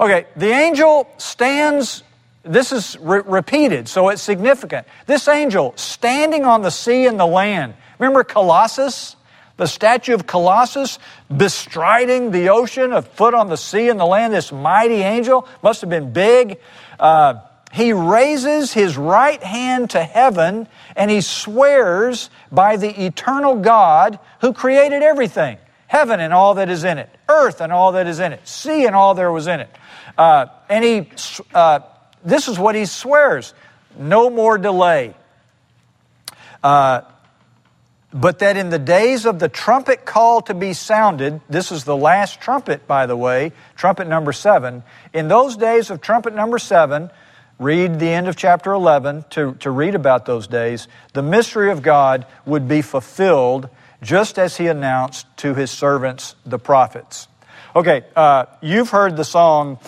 Okay, 0.00 0.26
the 0.34 0.50
angel 0.50 1.08
stands, 1.18 2.02
this 2.42 2.72
is 2.72 2.98
re- 2.98 3.22
repeated, 3.24 3.86
so 3.86 4.08
it's 4.08 4.22
significant. 4.22 4.86
This 5.06 5.28
angel 5.28 5.74
standing 5.76 6.44
on 6.44 6.62
the 6.62 6.70
sea 6.70 7.06
and 7.06 7.20
the 7.20 7.26
land. 7.26 7.74
Remember 7.98 8.24
Colossus? 8.24 9.14
The 9.56 9.66
statue 9.66 10.14
of 10.14 10.26
Colossus 10.26 10.98
bestriding 11.34 12.32
the 12.32 12.48
ocean, 12.48 12.92
a 12.92 13.02
foot 13.02 13.34
on 13.34 13.48
the 13.48 13.56
sea 13.56 13.88
and 13.88 14.00
the 14.00 14.06
land, 14.06 14.32
this 14.32 14.50
mighty 14.50 15.02
angel, 15.02 15.48
must 15.62 15.80
have 15.82 15.90
been 15.90 16.12
big. 16.12 16.58
Uh, 16.98 17.40
he 17.72 17.92
raises 17.92 18.72
his 18.72 18.96
right 18.96 19.42
hand 19.42 19.90
to 19.90 20.02
heaven 20.02 20.68
and 20.96 21.10
he 21.10 21.20
swears 21.20 22.30
by 22.50 22.76
the 22.76 23.04
eternal 23.04 23.56
God 23.56 24.18
who 24.40 24.52
created 24.52 25.02
everything 25.02 25.58
heaven 25.94 26.18
and 26.18 26.32
all 26.32 26.54
that 26.54 26.68
is 26.68 26.82
in 26.82 26.98
it, 26.98 27.08
earth 27.28 27.60
and 27.60 27.72
all 27.72 27.92
that 27.92 28.08
is 28.08 28.18
in 28.18 28.32
it, 28.32 28.46
sea 28.48 28.84
and 28.84 28.96
all 28.96 29.14
there 29.14 29.30
was 29.30 29.46
in 29.46 29.60
it. 29.60 29.68
Uh, 30.18 30.46
and 30.68 30.84
he, 30.84 31.08
uh, 31.54 31.78
this 32.24 32.48
is 32.48 32.58
what 32.58 32.74
he 32.74 32.84
swears 32.84 33.54
no 33.96 34.28
more 34.28 34.58
delay. 34.58 35.14
Uh, 36.64 37.02
but 38.14 38.38
that 38.38 38.56
in 38.56 38.70
the 38.70 38.78
days 38.78 39.26
of 39.26 39.40
the 39.40 39.48
trumpet 39.48 40.04
call 40.06 40.40
to 40.42 40.54
be 40.54 40.72
sounded, 40.72 41.40
this 41.50 41.72
is 41.72 41.82
the 41.82 41.96
last 41.96 42.40
trumpet, 42.40 42.86
by 42.86 43.06
the 43.06 43.16
way, 43.16 43.50
trumpet 43.74 44.06
number 44.06 44.32
seven. 44.32 44.84
In 45.12 45.26
those 45.26 45.56
days 45.56 45.90
of 45.90 46.00
trumpet 46.00 46.32
number 46.32 46.60
seven, 46.60 47.10
read 47.58 47.98
the 47.98 48.08
end 48.08 48.28
of 48.28 48.36
chapter 48.36 48.72
11 48.72 49.24
to, 49.30 49.54
to 49.54 49.70
read 49.70 49.96
about 49.96 50.26
those 50.26 50.46
days, 50.46 50.86
the 51.12 51.22
mystery 51.22 51.72
of 51.72 51.82
God 51.82 52.24
would 52.46 52.68
be 52.68 52.82
fulfilled 52.82 53.68
just 54.00 54.38
as 54.38 54.56
he 54.56 54.68
announced 54.68 55.26
to 55.38 55.54
his 55.54 55.72
servants, 55.72 56.36
the 56.46 56.58
prophets. 56.58 57.26
Okay, 57.74 58.04
uh, 58.14 58.46
you've 58.60 58.90
heard 58.90 59.16
the 59.16 59.24
song, 59.24 59.80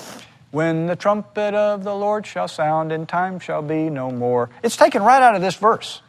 When 0.50 0.86
the 0.86 0.96
trumpet 0.96 1.54
of 1.54 1.84
the 1.84 1.94
Lord 1.94 2.26
shall 2.26 2.48
sound 2.48 2.90
and 2.90 3.08
time 3.08 3.38
shall 3.38 3.62
be 3.62 3.88
no 3.88 4.10
more. 4.10 4.50
It's 4.64 4.76
taken 4.76 5.02
right 5.02 5.22
out 5.22 5.36
of 5.36 5.42
this 5.42 5.54
verse. 5.54 6.02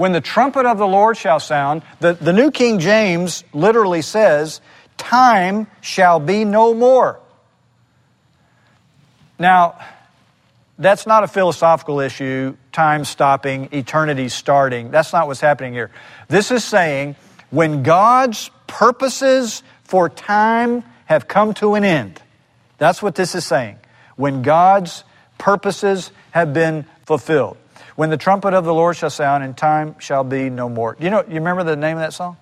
When 0.00 0.12
the 0.12 0.22
trumpet 0.22 0.64
of 0.64 0.78
the 0.78 0.86
Lord 0.86 1.18
shall 1.18 1.40
sound, 1.40 1.82
the, 1.98 2.14
the 2.14 2.32
New 2.32 2.50
King 2.50 2.78
James 2.78 3.44
literally 3.52 4.00
says, 4.00 4.62
Time 4.96 5.66
shall 5.82 6.18
be 6.18 6.46
no 6.46 6.72
more. 6.72 7.20
Now, 9.38 9.78
that's 10.78 11.06
not 11.06 11.22
a 11.22 11.28
philosophical 11.28 12.00
issue, 12.00 12.56
time 12.72 13.04
stopping, 13.04 13.68
eternity 13.72 14.30
starting. 14.30 14.90
That's 14.90 15.12
not 15.12 15.26
what's 15.26 15.42
happening 15.42 15.74
here. 15.74 15.90
This 16.28 16.50
is 16.50 16.64
saying 16.64 17.16
when 17.50 17.82
God's 17.82 18.50
purposes 18.66 19.62
for 19.84 20.08
time 20.08 20.82
have 21.04 21.28
come 21.28 21.52
to 21.56 21.74
an 21.74 21.84
end. 21.84 22.22
That's 22.78 23.02
what 23.02 23.16
this 23.16 23.34
is 23.34 23.44
saying. 23.44 23.76
When 24.16 24.40
God's 24.40 25.04
purposes 25.36 26.10
have 26.30 26.54
been 26.54 26.86
fulfilled. 27.04 27.58
When 28.00 28.08
the 28.08 28.16
trumpet 28.16 28.54
of 28.54 28.64
the 28.64 28.72
Lord 28.72 28.96
shall 28.96 29.10
sound 29.10 29.44
and 29.44 29.54
time 29.54 29.94
shall 29.98 30.24
be 30.24 30.48
no 30.48 30.70
more. 30.70 30.96
You 30.98 31.10
know, 31.10 31.22
you 31.28 31.34
remember 31.34 31.64
the 31.64 31.76
name 31.76 31.98
of 31.98 32.00
that 32.02 32.14
song? 32.14 32.38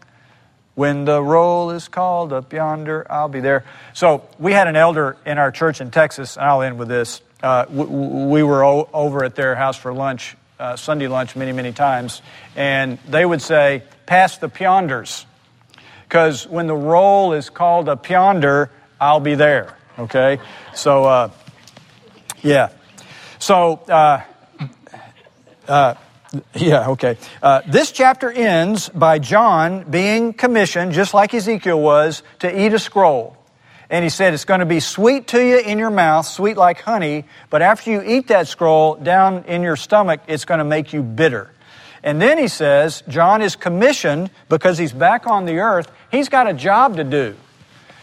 When 0.77 1.05
the 1.05 1.21
roll 1.21 1.73
is 1.73 1.89
called 1.89 2.33
up 2.33 2.53
yonder, 2.53 3.05
I'll 3.11 3.29
be 3.29 3.41
there. 3.41 3.65
So 3.93 4.23
we 4.39 4.53
had 4.53 4.69
an 4.69 4.77
elder 4.77 5.17
in 5.27 5.37
our 5.37 5.51
church 5.51 5.81
in 5.81 5.91
Texas, 5.91 6.37
and 6.37 6.47
I'll 6.47 6.63
end 6.63 6.79
with 6.79 6.87
this. 6.87 7.23
Uh, 7.43 7.65
we, 7.69 7.87
we, 7.87 8.43
were 8.45 8.65
o- 8.65 8.89
over 8.93 9.25
at 9.25 9.35
their 9.35 9.57
house 9.57 9.77
for 9.77 9.93
lunch, 9.93 10.37
uh, 10.61 10.77
Sunday 10.77 11.09
lunch, 11.09 11.35
many, 11.35 11.51
many 11.51 11.73
times, 11.73 12.23
and 12.55 12.97
they 13.09 13.27
would 13.27 13.43
say, 13.43 13.83
Pass 14.07 14.39
the 14.39 14.49
pyonders. 14.49 15.25
Because 16.05 16.47
when 16.47 16.69
the 16.69 16.77
roll 16.77 17.33
is 17.33 17.51
called 17.51 17.89
up 17.89 18.09
yonder, 18.09 18.71
I'll 19.01 19.19
be 19.19 19.35
there. 19.35 19.77
Okay? 19.99 20.39
So, 20.77 21.05
uh, 21.05 21.31
yeah. 22.43 22.69
So, 23.41 23.83
uh, 25.69 25.95
yeah, 26.55 26.89
okay. 26.91 27.17
Uh, 27.43 27.63
this 27.67 27.93
chapter 27.93 28.31
ends 28.31 28.89
by 28.89 29.19
John 29.19 29.85
being 29.91 30.33
commissioned, 30.33 30.93
just 30.93 31.15
like 31.15 31.33
Ezekiel 31.33 31.81
was, 31.81 32.23
to 32.41 32.67
eat 32.67 32.73
a 32.75 32.79
scroll. 32.79 33.37
And 33.91 34.03
he 34.03 34.11
said, 34.11 34.35
It's 34.35 34.45
going 34.45 34.61
to 34.61 34.67
be 34.67 34.81
sweet 34.81 35.29
to 35.29 35.43
you 35.43 35.59
in 35.59 35.79
your 35.79 35.91
mouth, 35.91 36.27
sweet 36.27 36.57
like 36.57 36.81
honey, 36.81 37.25
but 37.49 37.63
after 37.63 37.91
you 37.91 38.03
eat 38.03 38.29
that 38.29 38.49
scroll 38.49 38.97
down 38.97 39.45
in 39.45 39.63
your 39.63 39.77
stomach, 39.77 40.21
it's 40.27 40.45
going 40.45 40.59
to 40.59 40.65
make 40.65 40.93
you 40.93 41.03
bitter. 41.03 41.51
And 42.03 42.21
then 42.21 42.39
he 42.39 42.49
says, 42.49 43.03
John 43.09 43.43
is 43.43 43.57
commissioned 43.57 44.31
because 44.49 44.79
he's 44.79 44.93
back 44.93 45.27
on 45.27 45.47
the 45.47 45.59
earth. 45.59 45.91
He's 46.11 46.29
got 46.29 46.49
a 46.49 46.55
job 46.55 46.97
to 46.97 47.05
do. 47.05 47.35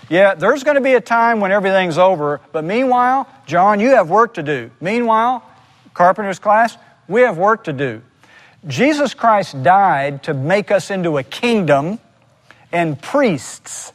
Yeah, 0.09 0.35
there's 0.35 0.63
going 0.63 0.75
to 0.75 0.81
be 0.81 0.93
a 0.93 1.01
time 1.01 1.39
when 1.39 1.51
everything's 1.51 1.97
over, 1.97 2.39
but 2.51 2.63
meanwhile, 2.63 3.27
John, 3.47 3.79
you 3.79 3.89
have 3.95 4.09
work 4.09 4.35
to 4.35 4.43
do. 4.43 4.69
Meanwhile, 4.79 5.43
carpenter's 5.93 6.37
class, 6.37 6.77
we 7.07 7.21
have 7.21 7.37
work 7.37 7.65
to 7.65 7.73
do. 7.73 8.01
Jesus 8.67 9.13
Christ 9.13 9.61
died 9.61 10.23
to 10.23 10.33
make 10.33 10.71
us 10.71 10.89
into 10.89 11.17
a 11.17 11.23
kingdom 11.23 11.99
and 12.71 12.99
priests. 12.99 13.93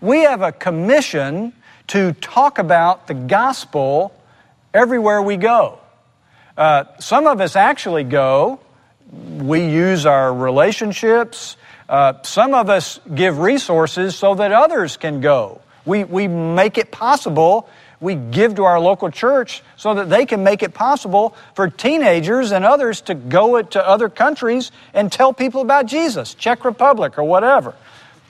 We 0.00 0.20
have 0.22 0.42
a 0.42 0.52
commission 0.52 1.52
to 1.88 2.12
talk 2.12 2.58
about 2.58 3.06
the 3.06 3.14
gospel 3.14 4.14
everywhere 4.72 5.22
we 5.22 5.36
go. 5.36 5.78
Uh, 6.56 6.84
some 6.98 7.26
of 7.26 7.40
us 7.40 7.56
actually 7.56 8.04
go, 8.04 8.60
we 9.10 9.66
use 9.66 10.06
our 10.06 10.32
relationships. 10.32 11.56
Uh, 11.88 12.22
some 12.22 12.54
of 12.54 12.70
us 12.70 13.00
give 13.12 13.38
resources 13.38 14.14
so 14.14 14.34
that 14.34 14.52
others 14.52 14.96
can 14.96 15.20
go. 15.20 15.60
We, 15.84 16.04
we 16.04 16.28
make 16.28 16.78
it 16.78 16.92
possible 16.92 17.68
we 18.00 18.14
give 18.14 18.54
to 18.54 18.64
our 18.64 18.80
local 18.80 19.10
church 19.10 19.62
so 19.76 19.94
that 19.94 20.08
they 20.08 20.24
can 20.24 20.42
make 20.42 20.62
it 20.62 20.72
possible 20.72 21.34
for 21.54 21.68
teenagers 21.68 22.50
and 22.50 22.64
others 22.64 23.02
to 23.02 23.14
go 23.14 23.60
to 23.60 23.86
other 23.86 24.08
countries 24.08 24.72
and 24.94 25.12
tell 25.12 25.32
people 25.32 25.60
about 25.60 25.86
Jesus, 25.86 26.34
Czech 26.34 26.64
Republic 26.64 27.18
or 27.18 27.24
whatever. 27.24 27.74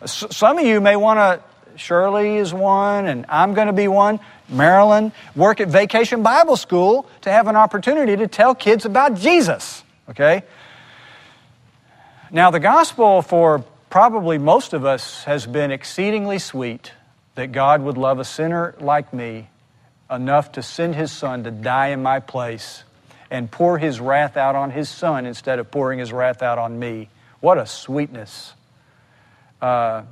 Some 0.05 0.59
of 0.59 0.67
you 0.67 0.81
may 0.81 0.97
want 0.97 1.19
to, 1.19 1.79
Shirley 1.79 2.37
is 2.37 2.53
one, 2.53 3.07
and 3.07 3.25
I'm 3.29 3.55
going 3.55 3.69
to 3.69 3.73
be 3.73 3.87
one. 3.87 4.19
Marilyn, 4.49 5.13
work 5.37 5.61
at 5.61 5.69
Vacation 5.69 6.25
Bible 6.25 6.57
School 6.57 7.09
to 7.21 7.31
have 7.31 7.47
an 7.47 7.55
opportunity 7.55 8.17
to 8.17 8.27
tell 8.27 8.55
kids 8.57 8.85
about 8.85 9.15
Jesus. 9.15 9.85
Okay? 10.09 10.43
Now, 12.33 12.51
the 12.51 12.59
gospel 12.59 13.23
for 13.23 13.65
probably 13.89 14.39
most 14.39 14.73
of 14.73 14.85
us 14.85 15.23
has 15.25 15.47
been 15.47 15.71
exceedingly 15.71 16.41
sweet 16.41 16.93
that 17.37 17.53
God 17.53 17.83
would 17.83 17.97
love 17.97 18.19
a 18.19 18.25
sinner 18.25 18.75
like 18.81 19.15
me 19.15 19.50
enough 20.11 20.53
to 20.53 20.63
send 20.63 20.95
his 20.95 21.13
son 21.13 21.45
to 21.45 21.51
die 21.51 21.89
in 21.89 22.03
my 22.03 22.21
place 22.21 22.85
and 23.31 23.51
pour 23.51 23.79
his 23.79 24.01
wrath 24.01 24.37
out 24.37 24.57
on 24.57 24.71
his 24.71 24.89
son 24.89 25.25
instead 25.25 25.59
of 25.59 25.71
pouring 25.71 25.99
his 25.99 26.13
wrath 26.13 26.43
out 26.43 26.59
on 26.59 26.79
me. 26.79 27.09
What 27.41 27.59
a 27.59 27.67
sweetness. 27.67 28.55
Uh, 29.63 30.03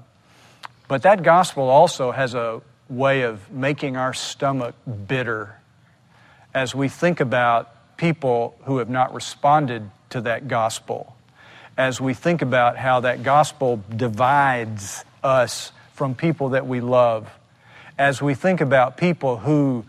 but 0.86 1.03
that 1.03 1.22
gospel 1.22 1.68
also 1.68 2.12
has 2.12 2.34
a 2.34 2.62
way 2.88 3.22
of 3.22 3.51
making 3.51 3.96
our 3.96 4.14
stomach 4.14 4.74
bitter 5.07 5.57
as 6.55 6.74
we 6.74 6.88
think 6.88 7.20
about 7.20 7.96
people 7.96 8.57
who 8.64 8.78
have 8.78 8.88
not 8.88 9.12
responded 9.12 9.90
to 10.11 10.22
that 10.22 10.49
gospel, 10.49 11.14
as 11.76 12.01
we 12.01 12.14
think 12.14 12.40
about 12.40 12.76
how 12.76 13.01
that 13.01 13.22
gospel 13.22 13.82
divides 13.94 15.05
us 15.22 15.72
from 15.92 16.14
people 16.14 16.51
that 16.51 16.66
we 16.66 16.80
love 16.80 17.28
as 17.99 18.22
we 18.22 18.34
think 18.34 18.61
about 18.61 18.96
people 18.96 19.36
who, 19.36 19.84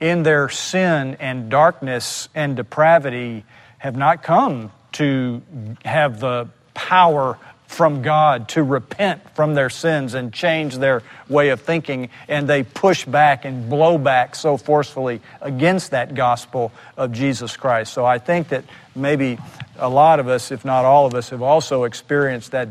in 0.00 0.24
their 0.24 0.48
sin 0.48 1.16
and 1.20 1.50
darkness 1.50 2.28
and 2.34 2.56
depravity, 2.56 3.44
have 3.78 3.96
not 3.96 4.22
come 4.22 4.72
to 4.92 5.42
have 5.84 6.20
the 6.20 6.48
power 6.74 7.38
from 7.66 8.02
God 8.02 8.48
to 8.50 8.62
repent 8.62 9.34
from 9.34 9.54
their 9.54 9.70
sins 9.70 10.12
and 10.12 10.30
change 10.30 10.76
their 10.76 11.02
way 11.28 11.48
of 11.48 11.62
thinking, 11.62 12.10
and 12.28 12.46
they 12.46 12.64
push 12.64 13.06
back 13.06 13.46
and 13.46 13.70
blow 13.70 13.96
back 13.96 14.34
so 14.34 14.58
forcefully 14.58 15.22
against 15.40 15.92
that 15.92 16.14
gospel 16.14 16.70
of 16.98 17.12
Jesus 17.12 17.56
Christ. 17.56 17.94
So 17.94 18.04
I 18.04 18.18
think 18.18 18.48
that 18.48 18.64
maybe 18.94 19.38
a 19.78 19.88
lot 19.88 20.20
of 20.20 20.28
us, 20.28 20.50
if 20.50 20.66
not 20.66 20.84
all 20.84 21.06
of 21.06 21.14
us, 21.14 21.30
have 21.30 21.40
also 21.40 21.84
experienced 21.84 22.50
that 22.50 22.68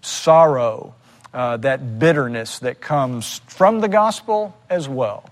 sorrow 0.00 0.94
uh, 1.34 1.56
that 1.58 1.98
bitterness 1.98 2.60
that 2.60 2.80
comes 2.80 3.40
from 3.48 3.80
the 3.80 3.88
gospel 3.88 4.56
as 4.70 4.88
well. 4.88 5.28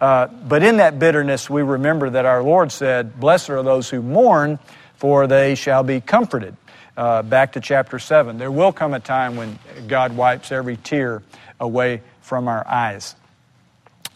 Uh, 0.00 0.26
but 0.26 0.62
in 0.62 0.78
that 0.78 0.98
bitterness, 0.98 1.48
we 1.48 1.62
remember 1.62 2.10
that 2.10 2.26
our 2.26 2.42
Lord 2.42 2.72
said, 2.72 3.18
Blessed 3.18 3.50
are 3.50 3.62
those 3.62 3.88
who 3.88 4.02
mourn, 4.02 4.58
for 4.96 5.26
they 5.26 5.54
shall 5.54 5.84
be 5.84 6.00
comforted. 6.00 6.56
Uh, 6.96 7.22
back 7.22 7.52
to 7.52 7.60
chapter 7.60 7.98
7. 7.98 8.38
There 8.38 8.50
will 8.50 8.72
come 8.72 8.92
a 8.92 9.00
time 9.00 9.36
when 9.36 9.58
God 9.86 10.16
wipes 10.16 10.50
every 10.50 10.76
tear 10.76 11.22
away 11.60 12.02
from 12.22 12.48
our 12.48 12.66
eyes. 12.66 13.14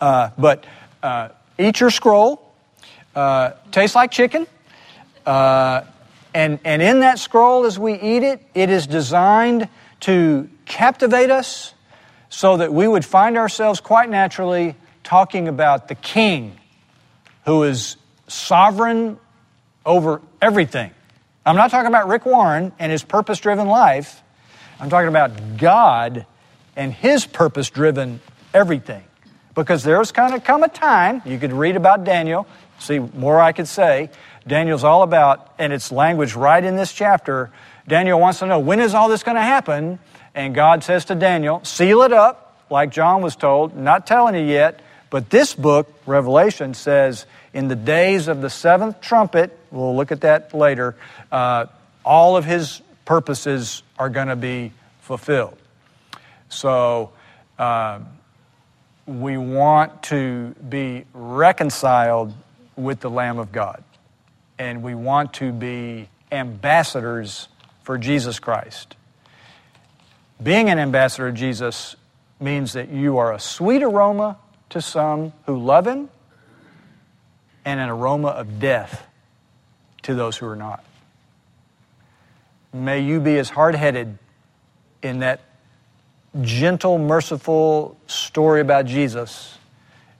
Uh, 0.01 0.31
but 0.37 0.65
uh, 1.03 1.29
eat 1.59 1.79
your 1.79 1.91
scroll, 1.91 2.53
tastes 3.71 3.95
like 3.95 4.11
chicken. 4.11 4.47
and, 5.27 5.87
and 6.35 6.83
in 6.83 7.01
that 7.01 7.19
scroll, 7.19 7.67
as 7.67 7.79
we 7.79 7.95
eat 7.95 8.23
it, 8.23 8.43
it 8.55 8.69
is 8.69 8.87
designed 8.87 9.69
to 10.01 10.49
captivate 10.71 11.31
us 11.31 11.75
so 12.29 12.57
that 12.59 12.73
we 12.73 12.87
would 12.87 13.05
find 13.05 13.37
ourselves 13.37 13.81
quite 13.81 14.09
naturally 14.09 14.77
talking 15.03 15.49
about 15.49 15.89
the 15.89 15.97
King 15.97 16.57
who 17.45 17.65
is 17.65 17.97
sovereign 18.29 19.19
over 19.85 20.23
everything. 20.41 20.93
I'm 21.45 21.57
not 21.57 21.71
talking 21.71 21.89
about 21.89 22.07
Rick 22.07 22.25
Warren 22.25 22.73
and 22.79 22.93
his 22.93 23.03
purpose 23.03 23.41
driven 23.41 23.67
life. 23.67 24.23
I'm 24.79 24.89
talking 24.89 25.09
about 25.09 25.59
God 25.59 26.25
and 26.77 26.93
his 26.93 27.27
purpose 27.27 27.69
driven 27.69 28.21
everything. 28.55 29.03
Because 29.55 29.83
there's 29.83 30.13
kind 30.13 30.33
of 30.33 30.45
come 30.45 30.63
a 30.63 30.69
time, 30.69 31.21
you 31.25 31.39
could 31.39 31.53
read 31.53 31.75
about 31.75 32.05
Daniel, 32.05 32.47
See, 32.81 32.99
more 32.99 33.41
I 33.41 33.53
could 33.53 33.69
say. 33.69 34.11
Daniel's 34.47 34.85
all 34.85 35.03
about, 35.03 35.53
and 35.59 35.73
it's 35.73 35.93
language 35.93 36.35
right 36.35 36.65
in 36.65 36.77
this 36.77 36.93
chapter. 36.93 37.51
Daniel 37.87 38.19
wants 38.19 38.39
to 38.39 38.47
know 38.47 38.59
when 38.59 38.81
is 38.81 38.95
all 38.95 39.09
this 39.09 39.23
going 39.23 39.37
to 39.37 39.43
happen? 39.43 39.99
And 40.35 40.55
God 40.55 40.85
says 40.85 41.07
to 41.07 41.15
Daniel, 41.15 41.65
seal 41.65 42.03
it 42.03 42.13
up, 42.13 42.65
like 42.71 42.91
John 42.91 43.23
was 43.23 43.37
told, 43.37 43.77
not 43.77 44.07
telling 44.07 44.35
you 44.35 44.43
yet. 44.43 44.81
But 45.11 45.29
this 45.29 45.55
book, 45.55 45.93
Revelation, 46.07 46.75
says 46.75 47.27
in 47.53 47.67
the 47.67 47.77
days 47.77 48.29
of 48.29 48.41
the 48.41 48.51
seventh 48.51 49.01
trumpet, 49.01 49.59
we'll 49.73 49.97
look 49.97 50.13
at 50.13 50.21
that 50.21 50.55
later, 50.55 50.95
uh, 51.33 51.67
all 52.05 52.37
of 52.37 52.45
his 52.45 52.81
purposes 53.05 53.83
are 53.99 54.09
going 54.09 54.29
to 54.29 54.37
be 54.37 54.73
fulfilled. 55.01 55.57
So 56.49 57.11
uh, 57.59 58.01
we 59.07 59.37
want 59.37 60.05
to 60.05 60.55
be 60.69 61.05
reconciled 61.13 62.33
with 62.77 63.01
the 63.01 63.11
Lamb 63.11 63.39
of 63.39 63.51
God, 63.51 63.83
and 64.59 64.83
we 64.83 64.95
want 64.95 65.35
to 65.35 65.51
be 65.51 66.09
ambassadors 66.31 67.49
for 67.83 67.99
Jesus 67.99 68.39
Christ. 68.39 68.95
Being 70.43 70.71
an 70.71 70.79
ambassador 70.79 71.29
of 71.29 71.35
Jesus 71.35 71.97
means 72.41 72.73
that 72.73 72.89
you 72.89 73.19
are 73.19 73.33
a 73.35 73.39
sweet 73.39 73.83
aroma 73.83 74.39
to 74.71 74.81
some 74.81 75.33
who 75.47 75.59
love 75.59 75.87
Him 75.87 76.09
and 77.65 77.79
an 77.79 77.91
aroma 77.91 78.29
of 78.29 78.59
death 78.59 79.07
to 80.03 80.15
those 80.15 80.39
who 80.39 80.47
are 80.47 80.57
not. 80.57 80.83
May 82.73 83.01
you 83.01 83.21
be 83.21 83.37
as 83.39 83.51
hard 83.51 83.75
headed 83.75 84.17
in 85.03 85.19
that 85.19 85.41
gentle, 86.41 86.99
merciful 86.99 87.99
story 88.07 88.61
about 88.61 88.87
Jesus 88.87 89.59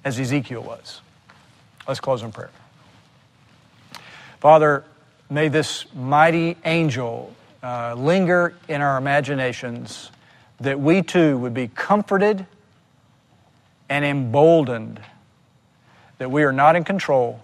as 0.05 0.19
Ezekiel 0.19 0.63
was. 0.63 1.01
Let's 1.87 2.01
close 2.01 2.23
in 2.23 2.33
prayer. 2.33 2.51
Father, 4.41 4.85
may 5.31 5.49
this 5.49 5.87
mighty 5.95 6.57
angel 6.65 7.35
uh, 7.63 7.95
linger 7.95 8.55
in 8.69 8.81
our 8.81 8.97
imaginations 8.97 10.11
that 10.61 10.79
we 10.79 11.03
too 11.03 11.39
would 11.39 11.55
be 11.55 11.69
comforted 11.69 12.47
and 13.89 14.05
emboldened 14.05 15.01
that 16.19 16.31
we 16.31 16.43
are 16.45 16.53
not 16.53 16.77
in 16.77 16.85
control, 16.85 17.43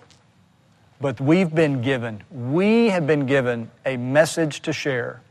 but 1.01 1.21
we've 1.21 1.55
been 1.55 1.83
given, 1.83 2.23
we 2.31 2.89
have 2.91 3.07
been 3.07 3.27
given 3.27 3.71
a 3.85 3.97
message 3.97 4.61
to 4.63 4.73
share. 4.73 5.23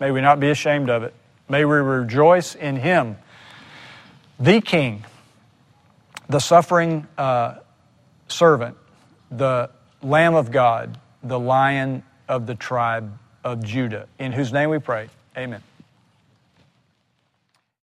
May 0.00 0.10
we 0.10 0.20
not 0.20 0.40
be 0.40 0.50
ashamed 0.50 0.90
of 0.90 1.02
it. 1.02 1.14
May 1.48 1.64
we 1.64 1.76
rejoice 1.76 2.54
in 2.54 2.76
Him, 2.76 3.16
the 4.40 4.60
King, 4.60 5.04
the 6.28 6.38
suffering 6.38 7.06
uh, 7.18 7.56
servant, 8.28 8.76
the 9.30 9.70
Lamb 10.02 10.34
of 10.34 10.50
God, 10.50 10.98
the 11.22 11.38
Lion 11.38 12.02
of 12.28 12.46
the 12.46 12.54
tribe 12.54 13.18
of 13.44 13.62
Judah, 13.62 14.08
in 14.18 14.32
whose 14.32 14.52
name 14.52 14.70
we 14.70 14.78
pray. 14.78 15.08
Amen. 15.36 15.62